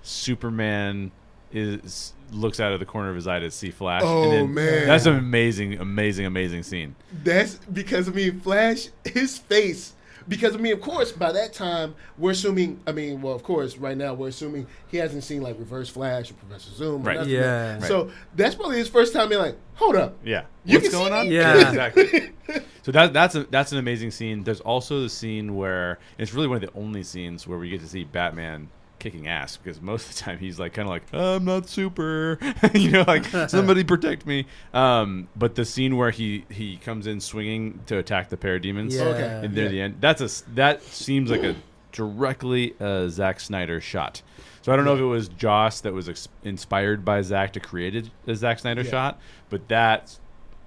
[0.02, 1.10] Superman
[1.52, 4.02] is looks out of the corner of his eye to see Flash.
[4.04, 4.86] Oh, man.
[4.86, 6.96] that's an amazing, amazing, amazing scene.
[7.22, 9.92] That's because I mean, Flash, his face.
[10.28, 12.80] Because I mean, of course, by that time we're assuming.
[12.84, 16.32] I mean, well, of course, right now we're assuming he hasn't seen like Reverse Flash
[16.32, 17.02] or Professor Zoom.
[17.02, 17.16] Or Right.
[17.18, 17.32] nothing.
[17.32, 17.78] Yeah.
[17.78, 20.16] So that's probably his first time being like, hold up.
[20.24, 20.42] Yeah.
[20.64, 21.28] You What's can going see on?
[21.28, 21.36] me?
[21.36, 21.68] Yeah.
[21.68, 22.32] exactly.
[22.82, 24.44] So that that's a that's an amazing scene.
[24.44, 27.80] There's also the scene where it's really one of the only scenes where we get
[27.80, 28.68] to see Batman
[29.10, 32.38] kicking ass because most of the time he's like kind of like I'm not super,
[32.74, 34.46] you know, like somebody protect me.
[34.74, 39.02] Um, but the scene where he he comes in swinging to attack the parademons, Yeah.
[39.04, 39.40] Okay.
[39.44, 39.70] and near Yeah.
[39.70, 41.54] the end, that's a s- that seems like a
[41.92, 44.22] directly a Zack Snyder shot.
[44.62, 47.60] So I don't know if it was Joss that was ex- inspired by Zack to
[47.60, 48.90] create a Zack Snyder Yeah.
[48.90, 50.18] shot, but that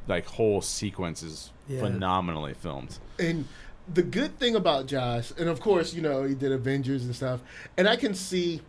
[0.07, 1.81] like whole sequence is Yeah.
[1.81, 2.97] phenomenally filmed.
[3.19, 3.45] And
[3.93, 7.41] the good thing about Josh, and of course, you know, he did Avengers and stuff,
[7.77, 8.61] and I can see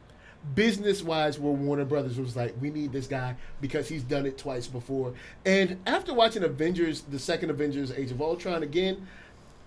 [0.55, 4.39] business wise where Warner Brothers was like, we need this guy because he's done it
[4.39, 5.13] twice before.
[5.45, 9.07] And after watching Avengers, the second Avengers, Age of Ultron again,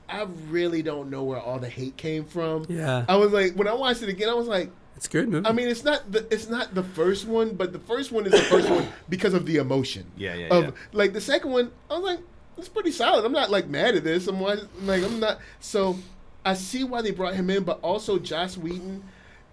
[0.09, 2.65] I really don't know where all the hate came from.
[2.69, 3.05] Yeah.
[3.07, 5.47] I was like, when I watched it again, I was like, It's good movie.
[5.47, 8.31] I mean, it's not the it's not the first one, but the first one is
[8.31, 10.05] the first one because of the emotion.
[10.17, 10.71] Yeah, yeah, Of yeah.
[10.91, 12.19] like the second one, I was like,
[12.57, 13.25] it's pretty solid.
[13.25, 14.27] I'm not like mad at this.
[14.27, 15.39] I'm like, I'm not.
[15.59, 15.97] So
[16.45, 19.03] I see why they brought him in, but also Joss Whedon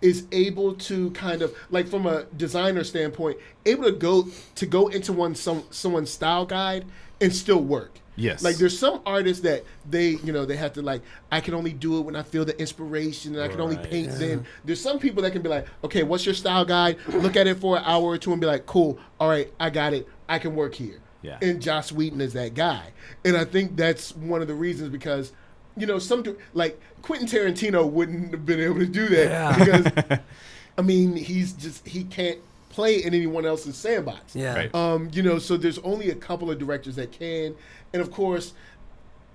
[0.02, 4.88] is able to kind of like from a designer standpoint, able to go to go
[4.88, 6.86] into one some someone's style guide
[7.20, 8.00] and still work.
[8.16, 8.42] Yes.
[8.42, 11.00] Like there's some artists that they, you know, they have to like,
[11.32, 13.90] I can only do it when I feel the inspiration and I can only Right.
[13.90, 14.44] paint then.
[14.64, 16.98] There's some people that can be like, okay, what's your style guide?
[17.08, 19.70] Look at it for an hour or two and be like, cool, all right, I
[19.70, 20.06] got it.
[20.28, 20.98] I can work here.
[21.22, 21.38] Yeah.
[21.42, 22.92] And Josh Whedon is that guy.
[23.24, 25.32] And I think that's one of the reasons because,
[25.76, 29.58] you know, some like Quentin Tarantino wouldn't have been able to do that Yeah.
[30.04, 30.18] because
[30.78, 32.38] I mean, he's just he can't
[32.70, 34.34] play in anyone else's sandbox.
[34.34, 34.54] Yeah.
[34.54, 34.74] Right.
[34.74, 37.54] Um, you know, so there's only a couple of directors that can,
[37.92, 38.54] and of course,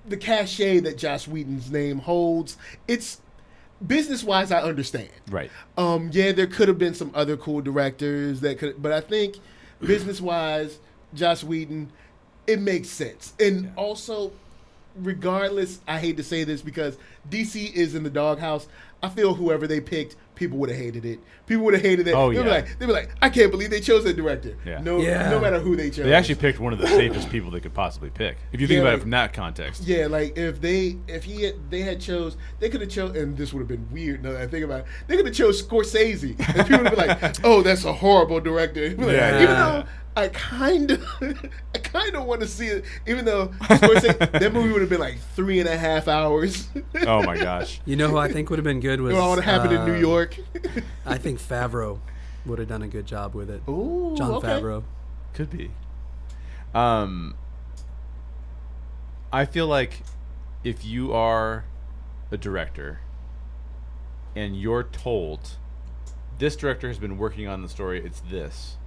[0.07, 2.57] the cachet that Josh Whedon's name holds.
[2.87, 3.21] It's
[3.85, 5.09] business wise, I understand.
[5.29, 5.51] Right.
[5.77, 9.35] Um, yeah, there could have been some other cool directors that could, but I think
[9.81, 10.79] business wise,
[11.15, 11.91] Josh Whedon,
[12.47, 13.33] it makes sense.
[13.39, 14.31] And also,
[14.95, 16.97] regardless, I hate to say this because
[17.29, 18.67] DC is in the doghouse.
[19.03, 21.19] I feel whoever they picked, people would have hated it.
[21.45, 22.15] People would have hated it.
[22.15, 24.55] Oh, they'd be like, they'd be like, I can't believe they chose that director.
[24.65, 24.81] Yeah.
[24.81, 25.29] No, Yeah.
[25.29, 26.05] no matter who they chose.
[26.05, 28.37] They actually picked one of the safest people they could possibly pick.
[28.51, 29.83] If you think Yeah, about like- it from that context.
[29.83, 33.37] Yeah, like if they if he had, they had chose they could have chose and
[33.37, 34.85] this would have been weird now that I think about it.
[35.07, 38.89] They could have chose Scorsese and people would be like, "Oh, that's a horrible director."
[38.89, 39.35] Be like, Yeah.
[39.43, 39.83] Even though
[40.15, 41.05] I kind of
[41.75, 44.99] I kind of want to see it, even though Scorsese, that movie would have been
[44.99, 46.67] like three and a half hours.
[47.07, 47.81] Oh my gosh.
[47.85, 49.77] You know who I think would have been good was It all would have happened
[49.77, 50.37] in New uh, York.
[51.05, 51.99] I think Favreau
[52.45, 53.61] would have done a good job with it.
[53.69, 54.47] Ooh, John okay.
[54.47, 54.83] Favreau.
[55.33, 55.71] Could be.
[56.73, 57.35] Um,
[59.31, 60.01] I feel like
[60.63, 61.65] if you are
[62.31, 63.01] a director
[64.35, 65.57] and you're told
[66.39, 68.77] this director has been working on the story, it's this.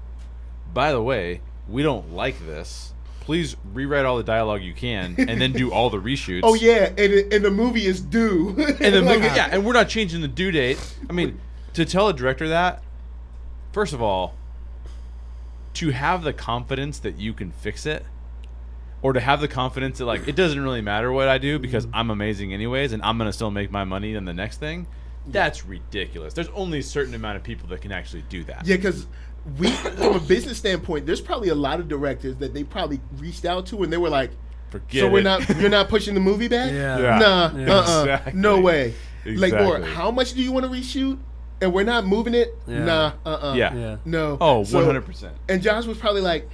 [0.73, 2.93] By the way, we don't like this.
[3.21, 6.41] Please rewrite all the dialogue you can and then do all the reshoots.
[6.45, 8.51] Oh yeah, and, and the movie is due.
[8.81, 10.79] And the movie, yeah, and we're not changing the due date.
[11.09, 11.39] I mean,
[11.75, 12.83] to tell a director that,
[13.73, 14.35] first of all,
[15.75, 18.05] to have the confidence that you can fix it,
[19.03, 21.87] or to have the confidence that like it doesn't really matter what I do because
[21.87, 21.97] mm-hmm.
[21.97, 24.87] I'm amazing anyways, and I'm gonna still make my money on the next thing.
[25.27, 26.33] That's ridiculous.
[26.33, 28.67] There's only a certain amount of people that can actually do that.
[28.67, 29.07] Yeah, because
[29.59, 33.45] we, from a business standpoint, there's probably a lot of directors that they probably reached
[33.45, 34.31] out to, and they were like,
[34.71, 35.01] Forget it.
[35.01, 35.23] "So we're it.
[35.23, 36.71] not, you're not pushing the movie back?
[36.71, 36.99] Yeah.
[36.99, 37.19] Yeah.
[37.19, 37.73] Nah, Yeah.
[37.75, 38.33] uh-uh, Exactly.
[38.35, 38.95] no way.
[39.25, 39.59] Exactly.
[39.67, 41.19] Like, or how much do you want to reshoot?
[41.63, 42.55] And we're not moving it?
[42.67, 42.85] Yeah.
[42.85, 43.55] Nah, uh-uh.
[43.55, 43.75] Yeah.
[43.75, 43.97] Yeah.
[44.05, 44.37] no.
[44.41, 45.35] Oh, 100 percent.
[45.49, 46.49] And Josh was probably like,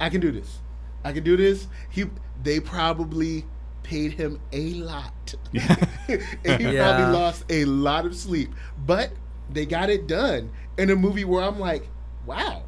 [0.00, 0.58] "I can do this.
[1.04, 2.06] I can do this." He,
[2.42, 3.44] they probably
[3.82, 5.76] paid him a lot, Yeah.
[6.08, 6.96] and he Yeah.
[6.96, 8.52] probably lost a lot of sleep.
[8.84, 9.10] But
[9.50, 11.88] they got it done in a movie where I'm like,
[12.26, 12.62] "Wow."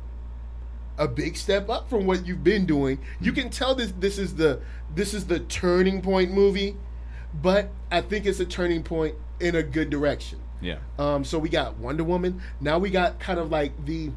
[0.98, 2.98] A big step up from what you've been doing.
[3.22, 4.60] You can tell this this is the
[4.94, 6.76] this is the turning point movie,
[7.42, 10.40] but I think it's a turning point in a good direction.
[10.60, 10.76] Yeah.
[10.98, 12.42] Um, so we got Wonder Woman.
[12.60, 14.10] Now we got kind of like the,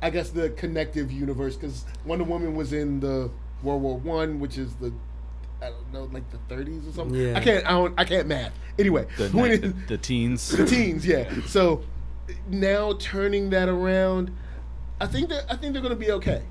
[0.00, 3.30] I guess the connective universe because Wonder Woman was in the
[3.62, 4.94] World War One, which is the,
[5.60, 7.20] I don't know, like the 30s or something.
[7.20, 7.36] Yeah.
[7.36, 8.52] I can't, I don't, I can't math.
[8.78, 10.48] Anyway, The, when ni- the, the teens.
[10.56, 11.30] the teens, yeah.
[11.46, 11.82] So
[12.48, 14.30] now turning that around,
[15.00, 16.42] I think that I think they're gonna be okay.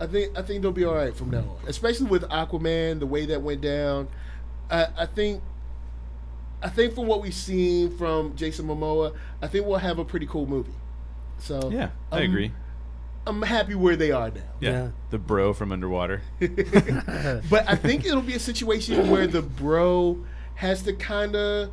[0.00, 3.06] I think I think they'll be all right from now on, especially with Aquaman, the
[3.06, 4.08] way that went down.
[4.70, 5.42] I, I think.
[6.60, 10.26] I think from what we've seen from Jason Momoa, I think we'll have a pretty
[10.26, 10.72] cool movie.
[11.38, 12.52] So Yeah, I I'm- agree.
[13.28, 14.40] I'm happy where they are now.
[14.58, 14.70] Yeah.
[14.70, 14.88] Yeah.
[15.10, 16.22] The bro from underwater.
[16.40, 20.18] But I think it'll be a situation where the bro
[20.56, 21.70] has to kind of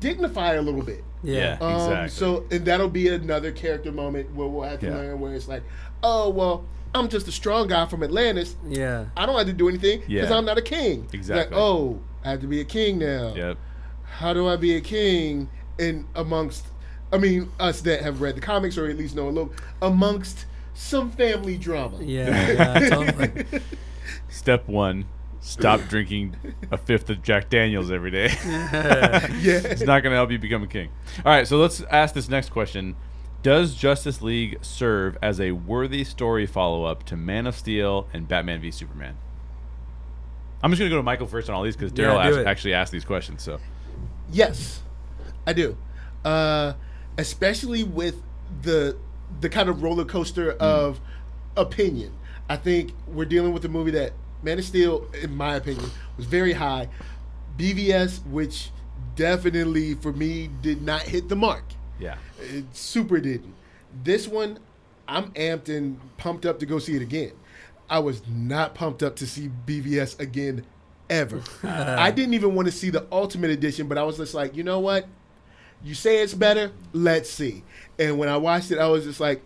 [0.00, 1.04] dignify a little bit.
[1.22, 1.56] Yeah.
[1.60, 2.08] Um, Exactly.
[2.10, 4.94] So, and that'll be another character moment where we'll have to Yeah.
[4.94, 5.62] learn where it's like,
[6.02, 6.64] oh, well,
[6.94, 8.56] I'm just a strong guy from Atlantis.
[8.68, 9.06] Yeah.
[9.16, 10.36] I don't have to do anything because Yeah.
[10.36, 11.08] I'm not a king.
[11.12, 11.54] Exactly.
[11.56, 13.34] Like, oh, I have to be a king now.
[13.34, 13.58] Yep.
[14.04, 15.48] How do I be a king
[15.78, 16.66] in amongst,
[17.12, 19.52] I mean, us that have read the comics or at least know a little,
[19.82, 21.98] amongst some family drama.
[22.02, 22.52] Yeah.
[22.52, 22.88] Yeah.
[22.88, 23.46] Totally.
[24.28, 25.04] Step one:
[25.46, 26.36] stop drinking
[26.70, 28.26] a fifth of Jack Daniels every day.
[28.44, 29.62] yeah.
[29.64, 30.90] it's not going to help you become a king.
[31.24, 32.96] All right, so let's ask this next question:
[33.42, 38.60] Does Justice League serve as a worthy story follow-up to Man of Steel and Batman
[38.60, 39.16] v Superman?
[40.62, 42.28] I'm just going to go to Michael first on all these because Yeah, Daryl do
[42.30, 42.46] asked- it.
[42.46, 43.42] actually asked these questions.
[43.42, 43.58] So
[44.32, 44.82] Yes,
[45.46, 45.76] I do.
[46.24, 46.72] Uh,
[47.18, 48.22] especially with
[48.62, 48.96] the
[49.40, 51.00] the kind of roller coaster of
[51.56, 52.12] opinion.
[52.48, 54.12] I think we're dealing with a movie that
[54.42, 56.88] Man of Steel, in my opinion, was very high.
[57.56, 58.70] BVS, which
[59.14, 61.64] definitely for me did not hit the mark.
[61.98, 63.54] yeah, It super didn't.
[64.04, 64.58] This one,
[65.08, 67.32] I'm amped and pumped up to go see it again.
[67.88, 70.64] I was not pumped up to see BVS again
[71.08, 71.42] ever.
[71.62, 74.64] I didn't even want to see the Ultimate Edition, but I was just like, you
[74.64, 75.06] know what?
[75.82, 76.72] You say it's better.
[76.92, 77.62] Let's see.
[77.98, 79.40] And when I watched it, I was just like,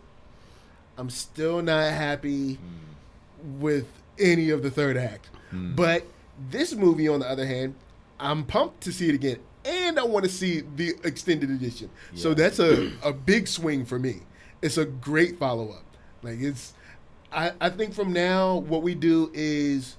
[0.97, 3.59] I'm still not happy mm.
[3.59, 3.87] with
[4.21, 5.31] any of the third act.
[5.51, 5.75] Hmm.
[5.75, 6.05] But
[6.51, 7.75] this movie, on the other hand,
[8.19, 11.91] I'm pumped to see it again, and I want to see the extended edition.
[12.15, 14.21] So that's a, a big swing for me.
[14.63, 15.85] It's a great follow up.
[16.23, 16.75] Like it's,
[17.33, 19.97] I, I think from now what we do is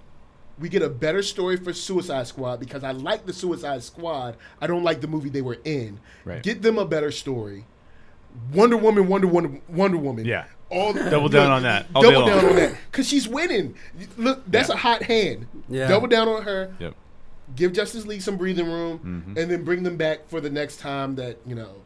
[0.59, 4.37] we get a better story for Suicide Squad because I like the Suicide Squad.
[4.61, 5.99] I don't like the movie they were in.
[6.23, 6.43] Right.
[6.43, 7.65] Get them a better story.
[8.53, 10.25] Wonder Woman, Wonder Woman, Wonder Woman.
[10.25, 10.45] Yeah.
[10.71, 11.85] All Double down on that.
[11.93, 13.75] All double down on that because she's winning.
[14.17, 14.75] Look, that's Yeah.
[14.75, 15.47] a hot hand.
[15.69, 15.87] Yeah.
[15.89, 16.73] Double down on her.
[16.79, 16.95] Yep.
[17.55, 19.37] Give Justice League some breathing room, Mm-hmm.
[19.37, 21.81] and then bring them back for the next time that you know,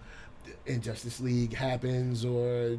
[0.68, 2.78] Injustice League happens or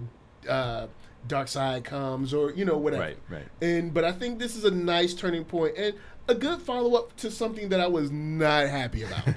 [0.49, 0.87] uh,
[1.27, 3.03] Darkseid comes or you know whatever.
[3.03, 3.47] Right, right.
[3.61, 5.95] And but I think this is a nice turning point and
[6.29, 9.23] a good follow up to something that I was not happy about.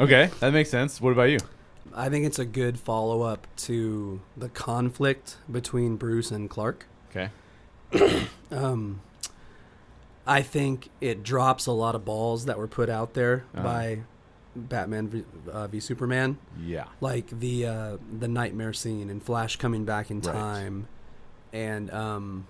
[0.00, 1.00] Okay, that makes sense.
[1.02, 1.38] What about you?
[1.94, 6.86] I think it's a good follow up to the conflict between Bruce and Clark.
[7.10, 7.30] Okay.
[8.52, 9.00] Um,
[10.26, 13.62] I think it drops a lot of balls that were put out there Uh-huh.
[13.62, 14.00] by
[14.56, 16.86] Batman v, uh, v Superman, Yeah.
[17.00, 20.32] like the uh, the nightmare scene and Flash coming back in Right.
[20.32, 20.88] time,
[21.52, 22.48] and um,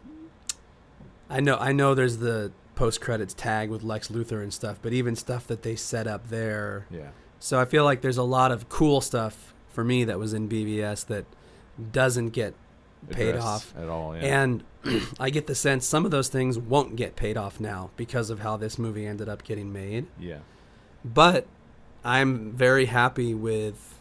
[1.28, 4.95] I know I know there's the post credits tag with Lex Luthor and stuff, but
[4.95, 6.86] even stuff that they set up there.
[6.91, 7.11] Yeah.
[7.41, 10.49] So I feel like there's a lot of cool stuff for me that was in
[10.49, 11.24] BVS that
[11.93, 12.55] doesn't get
[13.09, 13.74] paid off.
[13.76, 14.14] at all.
[14.14, 14.43] Yeah.
[14.43, 14.62] And
[15.20, 18.41] I get the sense some of those things won't get paid off now because of
[18.41, 20.07] how this movie ended up getting made.
[20.18, 20.38] yeah.
[21.05, 21.47] But
[22.05, 23.99] I'm very happy with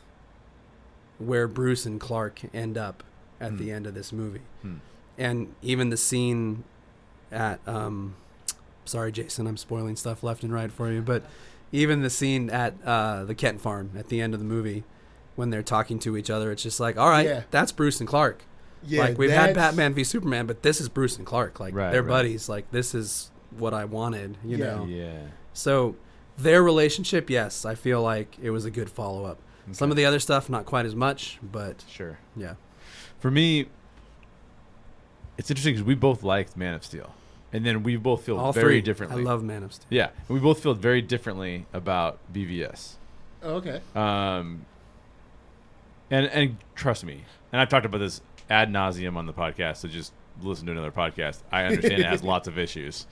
[1.18, 3.04] where Bruce and Clark end up
[3.40, 3.76] at the Hmm.
[3.76, 4.42] end of this movie.
[4.62, 4.76] Hmm.
[5.18, 6.64] And even the scene
[7.32, 8.16] at um
[8.86, 11.24] sorry Jason, I'm spoiling stuff left and right for you, but
[11.72, 14.84] even the scene at uh, the Kent farm at the end of the movie
[15.36, 17.44] when they're talking to each other, it's just like, all right, Yeah.
[17.52, 18.44] that's Bruce and Clark
[18.86, 21.60] yeah, like we've had Batman v Superman, but this is Bruce and Clark.
[21.60, 22.10] Like Right, they're right.
[22.10, 22.48] buddies.
[22.48, 24.38] Like this is what I wanted.
[24.44, 24.66] You Yeah.
[24.76, 24.86] know.
[24.86, 25.20] Yeah.
[25.52, 25.96] So
[26.38, 29.38] their relationship, yes, I feel like it was a good follow up.
[29.74, 32.20] Some of the other stuff, not quite as much, but Sure.
[32.38, 32.54] yeah.
[33.20, 33.68] For me,
[35.38, 37.14] it's interesting because we both liked Man of Steel,
[37.54, 38.82] and then we both feel All very three.
[38.82, 39.22] differently.
[39.22, 39.88] I love Man of Steel.
[39.89, 42.93] Yeah, and we both feel very differently about BVS.
[43.41, 43.82] Oh, okay.
[43.95, 44.66] Um,
[46.12, 49.78] and and trust me, and I've talked about this ad nauseum on the podcast.
[49.78, 51.39] So just listen to another podcast.
[51.52, 53.08] I understand it has lots of issues,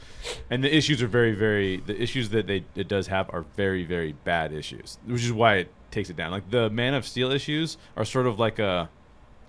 [0.49, 1.77] and the issues are very, very.
[1.77, 5.55] The issues that they it does have are very, very bad issues, which is why
[5.55, 6.31] it takes it down.
[6.31, 8.89] Like the Man of Steel issues are sort of like a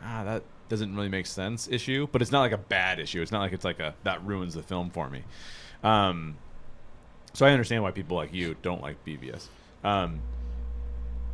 [0.03, 3.23] ah that doesn't really make sense issue, but it's not like a bad issue.
[3.23, 5.23] It's not like it's like a that ruins the film for me.
[5.83, 6.37] Um,
[7.33, 9.47] so I understand why people like you don't like BVS.
[9.85, 10.21] Um,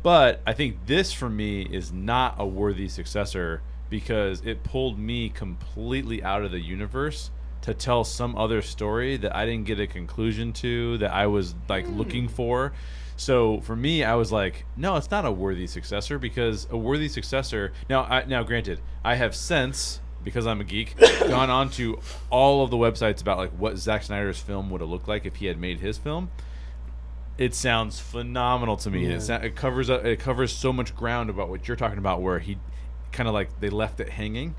[0.03, 5.29] but I think this for me is not a worthy successor because it pulled me
[5.29, 7.31] completely out of the universe
[7.61, 11.55] to tell some other story that I didn't get a conclusion to that I was
[11.67, 12.73] like looking for.
[13.17, 17.07] So for me, I was like, no, it's not a worthy successor because a worthy
[17.07, 17.71] successor.
[17.89, 21.99] Now, I, now granted, I have since because I'm a geek gone on to
[22.29, 25.37] all of the websites about like what Zack Snyder's film would have looked like if
[25.37, 26.29] he had made his film
[27.37, 29.07] it sounds phenomenal to me.
[29.07, 29.17] Yeah.
[29.17, 32.39] It, it covers a, it covers so much ground about what you're talking about, where
[32.39, 32.57] he
[33.11, 34.55] kind of like they left it hanging.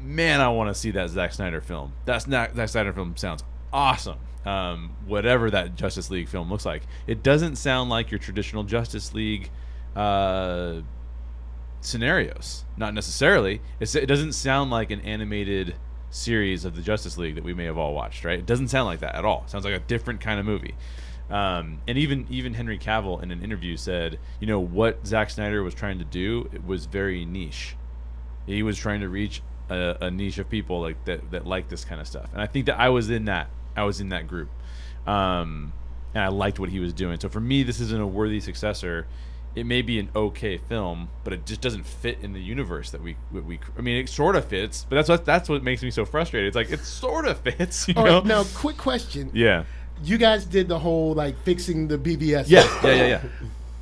[0.00, 1.92] Man, I want to see that Zack Snyder film.
[2.04, 4.18] That's not Zack Snyder film sounds awesome.
[4.44, 9.14] Um, whatever that Justice League film looks like, it doesn't sound like your traditional Justice
[9.14, 9.50] League
[9.96, 10.80] uh,
[11.80, 12.64] scenarios.
[12.76, 13.62] Not necessarily.
[13.80, 15.76] It's, it doesn't sound like an animated
[16.10, 18.24] series of the Justice League that we may have all watched.
[18.24, 18.38] Right?
[18.38, 19.44] It doesn't sound like that at all.
[19.44, 20.74] It sounds like a different kind of movie.
[21.30, 25.62] Um, and even even Henry Cavill in an interview said, you know, what Zack Snyder
[25.62, 27.76] was trying to do it was very niche.
[28.46, 31.84] He was trying to reach a, a niche of people like that that like this
[31.84, 32.28] kind of stuff.
[32.32, 34.48] And I think that I was in that I was in that group,
[35.06, 35.72] um,
[36.14, 37.18] and I liked what he was doing.
[37.20, 39.06] So for me, this isn't a worthy successor.
[39.54, 43.00] It may be an okay film, but it just doesn't fit in the universe that
[43.02, 43.40] we we.
[43.40, 46.04] we I mean, it sort of fits, but that's what that's what makes me so
[46.04, 46.48] frustrated.
[46.48, 48.18] It's like it sort of fits, you All know?
[48.18, 48.26] right.
[48.26, 49.30] Now, quick question.
[49.32, 49.64] yeah,
[50.02, 52.46] You guys did the whole like fixing the BVS.
[52.48, 53.22] yeah, yeah, yeah, yeah.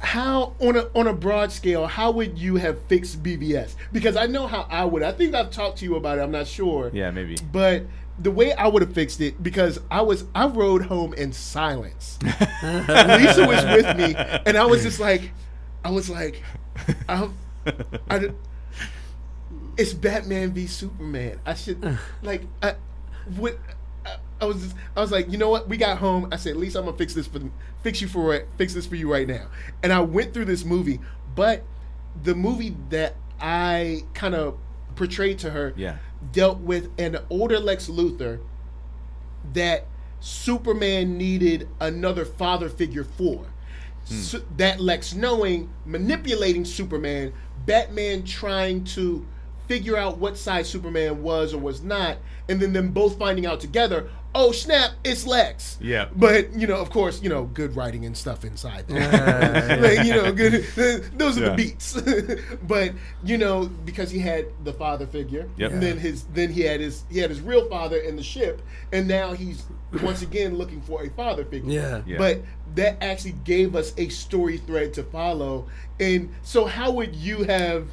[0.00, 3.74] How on a on a broad scale, how would you have fixed BVS?
[3.92, 5.02] Because I know how I would.
[5.04, 6.22] I think I've talked to you about it.
[6.22, 6.90] I'm not sure.
[6.92, 7.36] Yeah, maybe.
[7.52, 7.84] But
[8.18, 12.18] the way I would have fixed it, because I was I rode home in silence.
[12.22, 14.14] Lisa was with me,
[14.46, 15.32] and I was just like,
[15.84, 16.42] I was like,
[17.08, 17.36] I'm,
[18.10, 18.30] I,
[19.76, 21.40] it's Batman v Superman.
[21.46, 22.76] I should like I
[23.36, 23.58] would.
[24.04, 25.68] I, I was just, I was like, you know what?
[25.68, 26.28] We got home.
[26.32, 27.40] I said, Lisa, I'm gonna fix this for
[27.82, 29.46] fix you for it, fix this for you right now.
[29.82, 31.00] And I went through this movie,
[31.34, 31.62] but
[32.22, 34.58] the movie that I kind of
[34.96, 35.96] portrayed to her Yeah.
[36.32, 38.40] dealt with an older Lex Luthor
[39.54, 39.86] that
[40.20, 43.46] Superman needed another father figure for.
[44.08, 44.14] Hmm.
[44.14, 47.32] So, that Lex knowing, manipulating Superman,
[47.66, 49.26] Batman trying to
[49.68, 52.18] figure out what side Superman was or was not,
[52.48, 55.76] and then them both finding out together, oh snap, it's Lex.
[55.80, 56.08] Yeah.
[56.16, 59.00] But, you know, of course, you know, good writing and stuff inside there.
[59.00, 60.64] Yeah, like, you know, good
[61.16, 61.48] those are Yeah.
[61.50, 62.00] the beats.
[62.66, 62.92] but,
[63.24, 65.72] you know, because he had the father figure, Yep.
[65.72, 68.62] and then his then he had his he had his real father in the ship,
[68.92, 69.64] and now he's
[70.02, 71.70] once again looking for a father figure.
[71.70, 72.02] Yeah.
[72.06, 72.18] Yeah.
[72.18, 72.40] But
[72.74, 75.66] that actually gave us a story thread to follow.
[76.00, 77.86] And so, how would you have,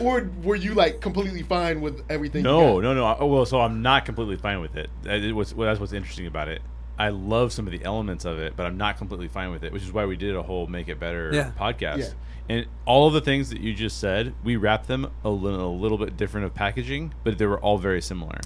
[0.00, 2.42] or were you like completely fine with everything?
[2.42, 3.16] No, no, no.
[3.18, 4.90] Oh, well, so I'm not completely fine with it.
[5.02, 6.62] That is what's, well, that's what's interesting about it.
[6.98, 9.72] I love some of the elements of it, but I'm not completely fine with it,
[9.72, 11.52] which is why we did a whole Make It Better Yeah.
[11.58, 11.98] podcast.
[11.98, 12.08] Yeah.
[12.48, 15.76] And all of the things that you just said, we wrapped them a little, a
[15.76, 18.38] little bit different of packaging, but they were all very similar.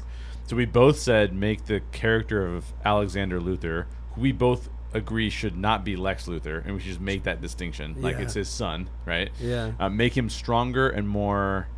[0.46, 5.56] So we both said make the character of Alexander Luthor, who we both agree should
[5.56, 7.94] not be Lex Luthor, and we should just make that distinction.
[8.00, 8.22] Like Yeah.
[8.22, 9.30] it's his son, right?
[9.40, 9.72] Yeah.
[9.78, 11.68] Uh, make him stronger and more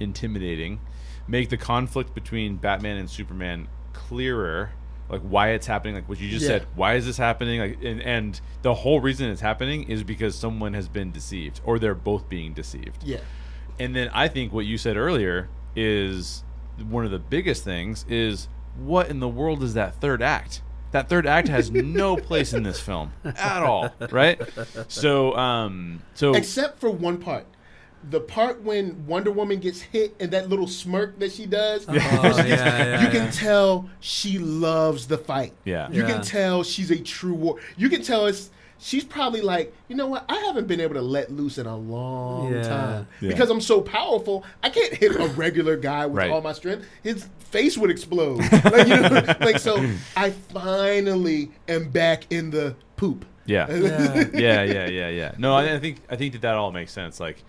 [0.00, 0.80] intimidating.
[1.26, 4.70] Make the conflict between Batman and Superman clearer,
[5.08, 5.94] like why it's happening.
[5.94, 6.48] Like what you just Yeah.
[6.58, 7.60] said, why is this happening?
[7.60, 11.78] Like, and, and the whole reason it's happening is because someone has been deceived, or
[11.78, 13.02] they're both being deceived.
[13.04, 13.18] Yeah.
[13.78, 16.44] And then I think what you said earlier is
[16.88, 20.62] one of the biggest things is what in the world is that third act?
[20.92, 24.40] That third act has no place in this film at all, right?
[24.88, 27.46] So, um, so Except for one part.
[28.10, 31.92] The part when Wonder Woman gets hit and that little smirk that she does, Oh,
[31.94, 35.52] yeah, yeah, you can tell she loves the fight.
[35.64, 35.90] Yeah.
[35.90, 36.12] You Yeah.
[36.12, 37.56] can tell she's a true war.
[37.76, 40.24] You can tell it's she's probably like, you know what?
[40.28, 42.62] I haven't been able to let loose in a long Yeah.
[42.62, 43.28] time Yeah.
[43.30, 44.44] because I'm so powerful.
[44.62, 46.30] I can't hit a regular guy with Right.
[46.30, 46.86] all my strength.
[47.02, 48.38] His face would explode.
[48.64, 49.84] like, you know, like so.
[50.16, 53.24] I finally am back in the poop.
[53.46, 53.66] yeah.
[53.72, 54.24] Yeah.
[54.34, 55.34] yeah, yeah, yeah, yeah.
[55.38, 57.18] No, I, I think I think that that all makes sense.
[57.18, 57.42] Like,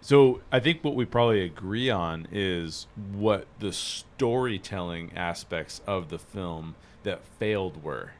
[0.00, 6.18] so I think what we probably agree on is what the storytelling aspects of the
[6.18, 8.12] film that failed were.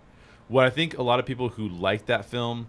[0.51, 2.69] What I think a lot of people who liked that film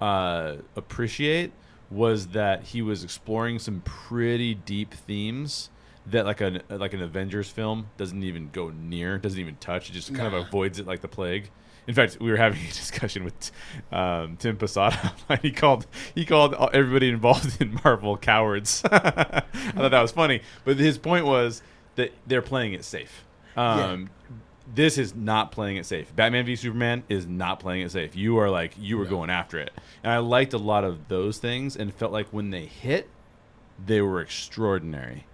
[0.00, 1.52] uh, appreciate
[1.90, 5.70] was that he was exploring some pretty deep themes
[6.06, 9.90] that like an like an Avengers film doesn't even go near, doesn't even touch.
[9.90, 10.38] It just kind Nah.
[10.38, 11.50] of avoids it like the plague.
[11.88, 13.50] In fact, we were having a discussion with
[13.90, 15.12] um, Tim Posada.
[15.28, 18.82] and he called he called everybody involved in Marvel cowards.
[18.84, 19.40] I
[19.74, 21.60] thought that was funny, but his point was
[21.96, 23.24] that they're playing it safe.
[23.56, 24.10] Um,
[24.72, 26.14] This is not playing it safe.
[26.14, 28.14] Batman v Superman is not playing it safe.
[28.14, 29.72] You are like you were going after it,
[30.04, 33.08] and I liked a lot of those things, and felt like when they hit,
[33.84, 35.26] they were extraordinary.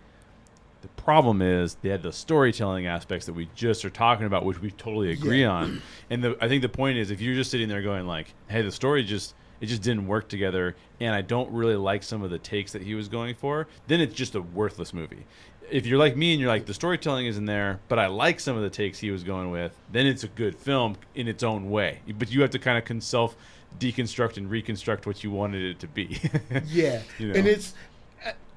[0.83, 4.61] The problem is they had the storytelling aspects that we just are talking about, which
[4.61, 5.51] we totally agree Yeah.
[5.51, 5.83] on.
[6.11, 8.63] And the, I think the point is, if you're just sitting there going like, "Hey,
[8.63, 12.31] the story just it just didn't work together," and I don't really like some of
[12.31, 15.27] the takes that he was going for, then it's just a worthless movie.
[15.71, 18.57] If you're like me and you're like the storytelling isn't there, but I like some
[18.57, 21.71] of the takes he was going with, then it's a good film in its own
[21.71, 22.01] way.
[22.19, 23.37] But you have to kind of self
[23.79, 26.19] deconstruct and reconstruct what you wanted it to be.
[26.67, 27.35] Yeah, You know.
[27.35, 27.75] and it's.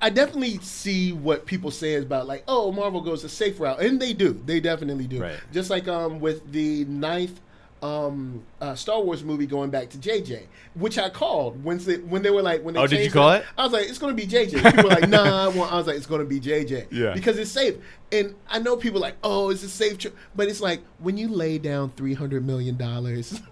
[0.02, 3.82] I- definitely see what people say is about like, oh, Marvel goes a safe route,
[3.82, 4.42] and they do.
[4.46, 5.22] They definitely do.
[5.22, 5.40] Right.
[5.52, 7.40] Just like um with the ninth
[7.82, 10.44] um uh, Star Wars movie going back to JJ,
[10.76, 13.32] which I called when they when they were like when they Oh, did you call
[13.32, 13.46] it?
[13.58, 14.62] I was like, it's going to be JJ.
[14.64, 15.48] People were like, nah.
[15.50, 16.88] I, I was like, it's going to be JJ.
[16.92, 17.14] Yeah.
[17.14, 17.76] Because it's safe.
[18.12, 20.12] And I know people are like, oh, it's a safe, cho-.
[20.36, 23.40] but it's like when you lay down three hundred million dollars.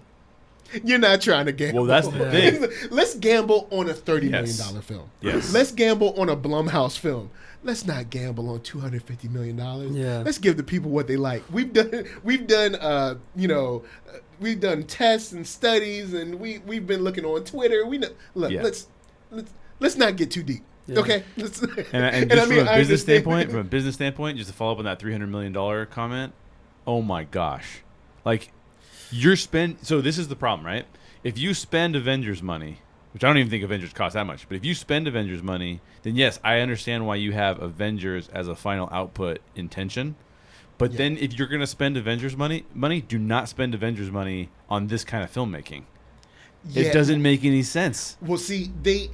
[0.84, 1.86] You're not trying to gamble.
[1.86, 2.90] Well, that's the thing.
[2.90, 4.58] Let's gamble on a thirty million Yes.
[4.58, 5.08] dollar film.
[5.22, 5.50] Yes.
[5.54, 7.30] Let's gamble on a Blumhouse film.
[7.64, 9.90] Let's not gamble on two hundred fifty million dollars.
[9.92, 10.22] Yeah.
[10.24, 11.42] Let's give the people what they like.
[11.50, 12.06] We've done.
[12.24, 12.74] We've done.
[12.76, 17.42] Uh, you know, uh, we've done tests and studies, and we we've been looking on
[17.44, 17.84] Twitter.
[17.86, 18.08] We know.
[18.34, 18.62] Look, Yeah.
[18.62, 18.86] let's
[19.30, 20.62] let's let's not get too deep.
[20.86, 21.00] Yeah.
[21.00, 21.24] Okay.
[21.36, 21.60] Let's,
[21.92, 24.48] And, and just I mean, from a I business standpoint, from a business standpoint, just
[24.50, 26.32] to follow up on that three hundred million dollar comment,
[26.86, 27.82] oh my gosh,
[28.24, 28.52] like
[29.10, 29.78] you're spend.
[29.82, 30.86] So this is the problem, right?
[31.24, 32.78] If you spend Avengers money,
[33.18, 35.80] which I don't even think Avengers cost that much, but if you spend Avengers money,
[36.04, 40.14] then yes, I understand why you have Avengers as a final output intention.
[40.78, 40.98] But Yeah.
[40.98, 44.86] then if you're going to spend Avengers money, money, do not spend Avengers money on
[44.86, 45.82] this kind of filmmaking.
[46.68, 46.84] Yeah.
[46.84, 48.16] It doesn't make any sense.
[48.20, 49.10] Well, see, they.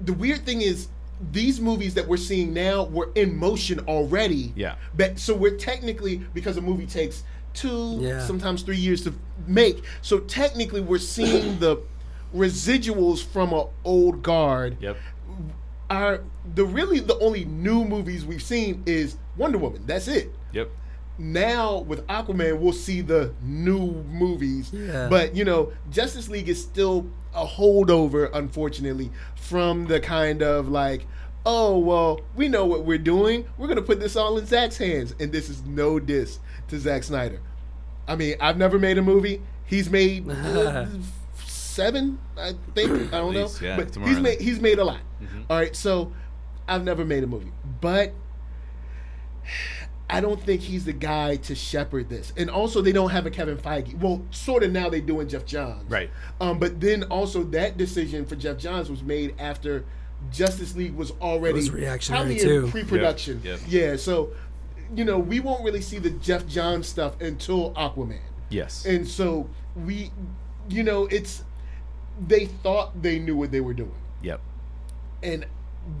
[0.00, 0.88] The weird thing is,
[1.30, 4.52] these movies that we're seeing now were in motion already.
[4.56, 4.74] Yeah.
[4.96, 7.22] But so we're technically because a movie takes
[7.54, 8.26] two, Yeah.
[8.26, 9.14] sometimes three years to
[9.46, 9.84] make.
[10.00, 11.76] So technically, we're seeing the
[12.34, 14.76] residuals from an old guard.
[14.80, 14.96] Yep.
[15.90, 16.20] Our
[16.54, 19.82] the really the only new movies we've seen is Wonder Woman.
[19.86, 20.32] That's it.
[20.52, 20.70] Yep.
[21.18, 24.70] Now with Aquaman, we'll see the new movies.
[24.72, 25.08] Yeah.
[25.08, 31.06] But you know, Justice League is still a holdover, unfortunately, from the kind of like,
[31.44, 33.46] oh well, we know what we're doing.
[33.58, 37.04] We're gonna put this all in Zack's hands, and this is no diss to Zack
[37.04, 37.40] Snyder.
[38.08, 39.42] I mean, I've never made a movie.
[39.66, 40.86] He's made uh,
[41.72, 43.12] seven, I think.
[43.12, 45.00] I don't least, know, yeah, but he's around made he's made a lot.
[45.22, 45.44] Mhm.
[45.48, 46.12] All right, so
[46.68, 48.12] I've never made a movie, but
[50.10, 52.34] I don't think he's the guy to shepherd this.
[52.36, 53.98] And also, they don't have a Kevin Feige.
[53.98, 55.90] Well, sort of now they do in Geoff Johns.
[55.90, 56.10] Right.
[56.38, 59.84] Um, but then also that decision for Geoff Johns was made after
[60.30, 62.64] Justice League was already was reactionary, probably too.
[62.66, 63.40] in pre-production.
[63.42, 63.68] Yep, yep.
[63.68, 63.96] Yeah.
[63.96, 64.32] So,
[64.94, 68.20] you know, we won't really see the Geoff Johns stuff until Aquaman.
[68.50, 68.84] Yes.
[68.84, 70.10] And so we,
[70.68, 71.42] you know, it's
[72.28, 74.40] they thought they knew what they were doing yep.
[75.22, 75.46] and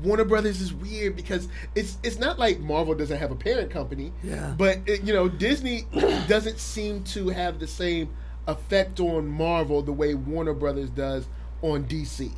[0.04, 4.12] Warner Brothers is weird because it's it's not like Marvel doesn't have a parent company,
[4.22, 4.54] Yeah.
[4.56, 5.86] but it, you know Disney
[6.28, 8.08] doesn't seem to have the same
[8.46, 11.26] effect on Marvel the way Warner Brothers does
[11.62, 12.30] on DC,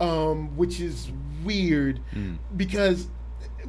[0.00, 1.10] um, which is
[1.44, 2.38] weird Mm.
[2.56, 3.08] because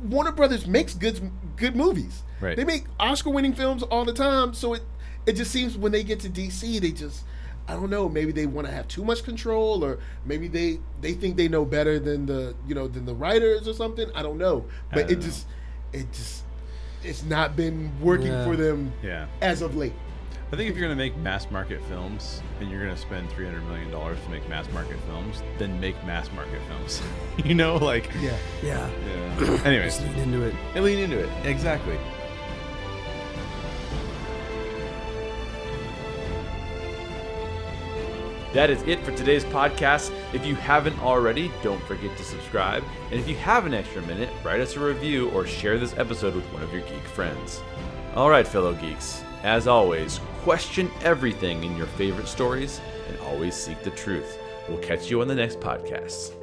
[0.01, 2.23] Warner Brothers makes good good movies.
[2.39, 2.55] Right.
[2.55, 4.83] They make Oscar winning films all the time, so it
[5.25, 7.25] it just seems when they get to DC they just
[7.70, 8.09] I don't know.
[8.09, 11.65] Maybe they want to have too much control, or maybe they they think they know
[11.65, 14.09] better than the you know than the writers or something.
[14.15, 15.22] I don't know, but don't it know.
[15.22, 15.47] just
[15.93, 16.43] it just
[17.03, 18.43] it's not been working Yeah.
[18.43, 19.28] for them Yeah.
[19.41, 19.93] as of late.
[20.51, 23.30] I think if you're going to make mass market films and you're going to spend
[23.30, 27.03] three hundred million dollars to make mass market films, then make mass market films.
[27.45, 28.89] you know, like Yeah, Yeah.
[29.39, 29.61] yeah.
[29.63, 30.55] Anyways, Just lean into it.
[30.74, 31.30] and lean into it.
[31.45, 31.97] Exactly.
[38.53, 40.11] That is it for today's podcast.
[40.33, 42.83] If you haven't already, don't forget to subscribe.
[43.11, 46.33] And if you have an extra minute, write us a review or share this episode
[46.33, 47.61] with one of your geek friends.
[48.15, 53.83] All right, fellow geeks, as always, question everything in your favorite stories and always seek
[53.83, 54.39] the truth.
[54.67, 56.38] We'll catch you on the next podcast.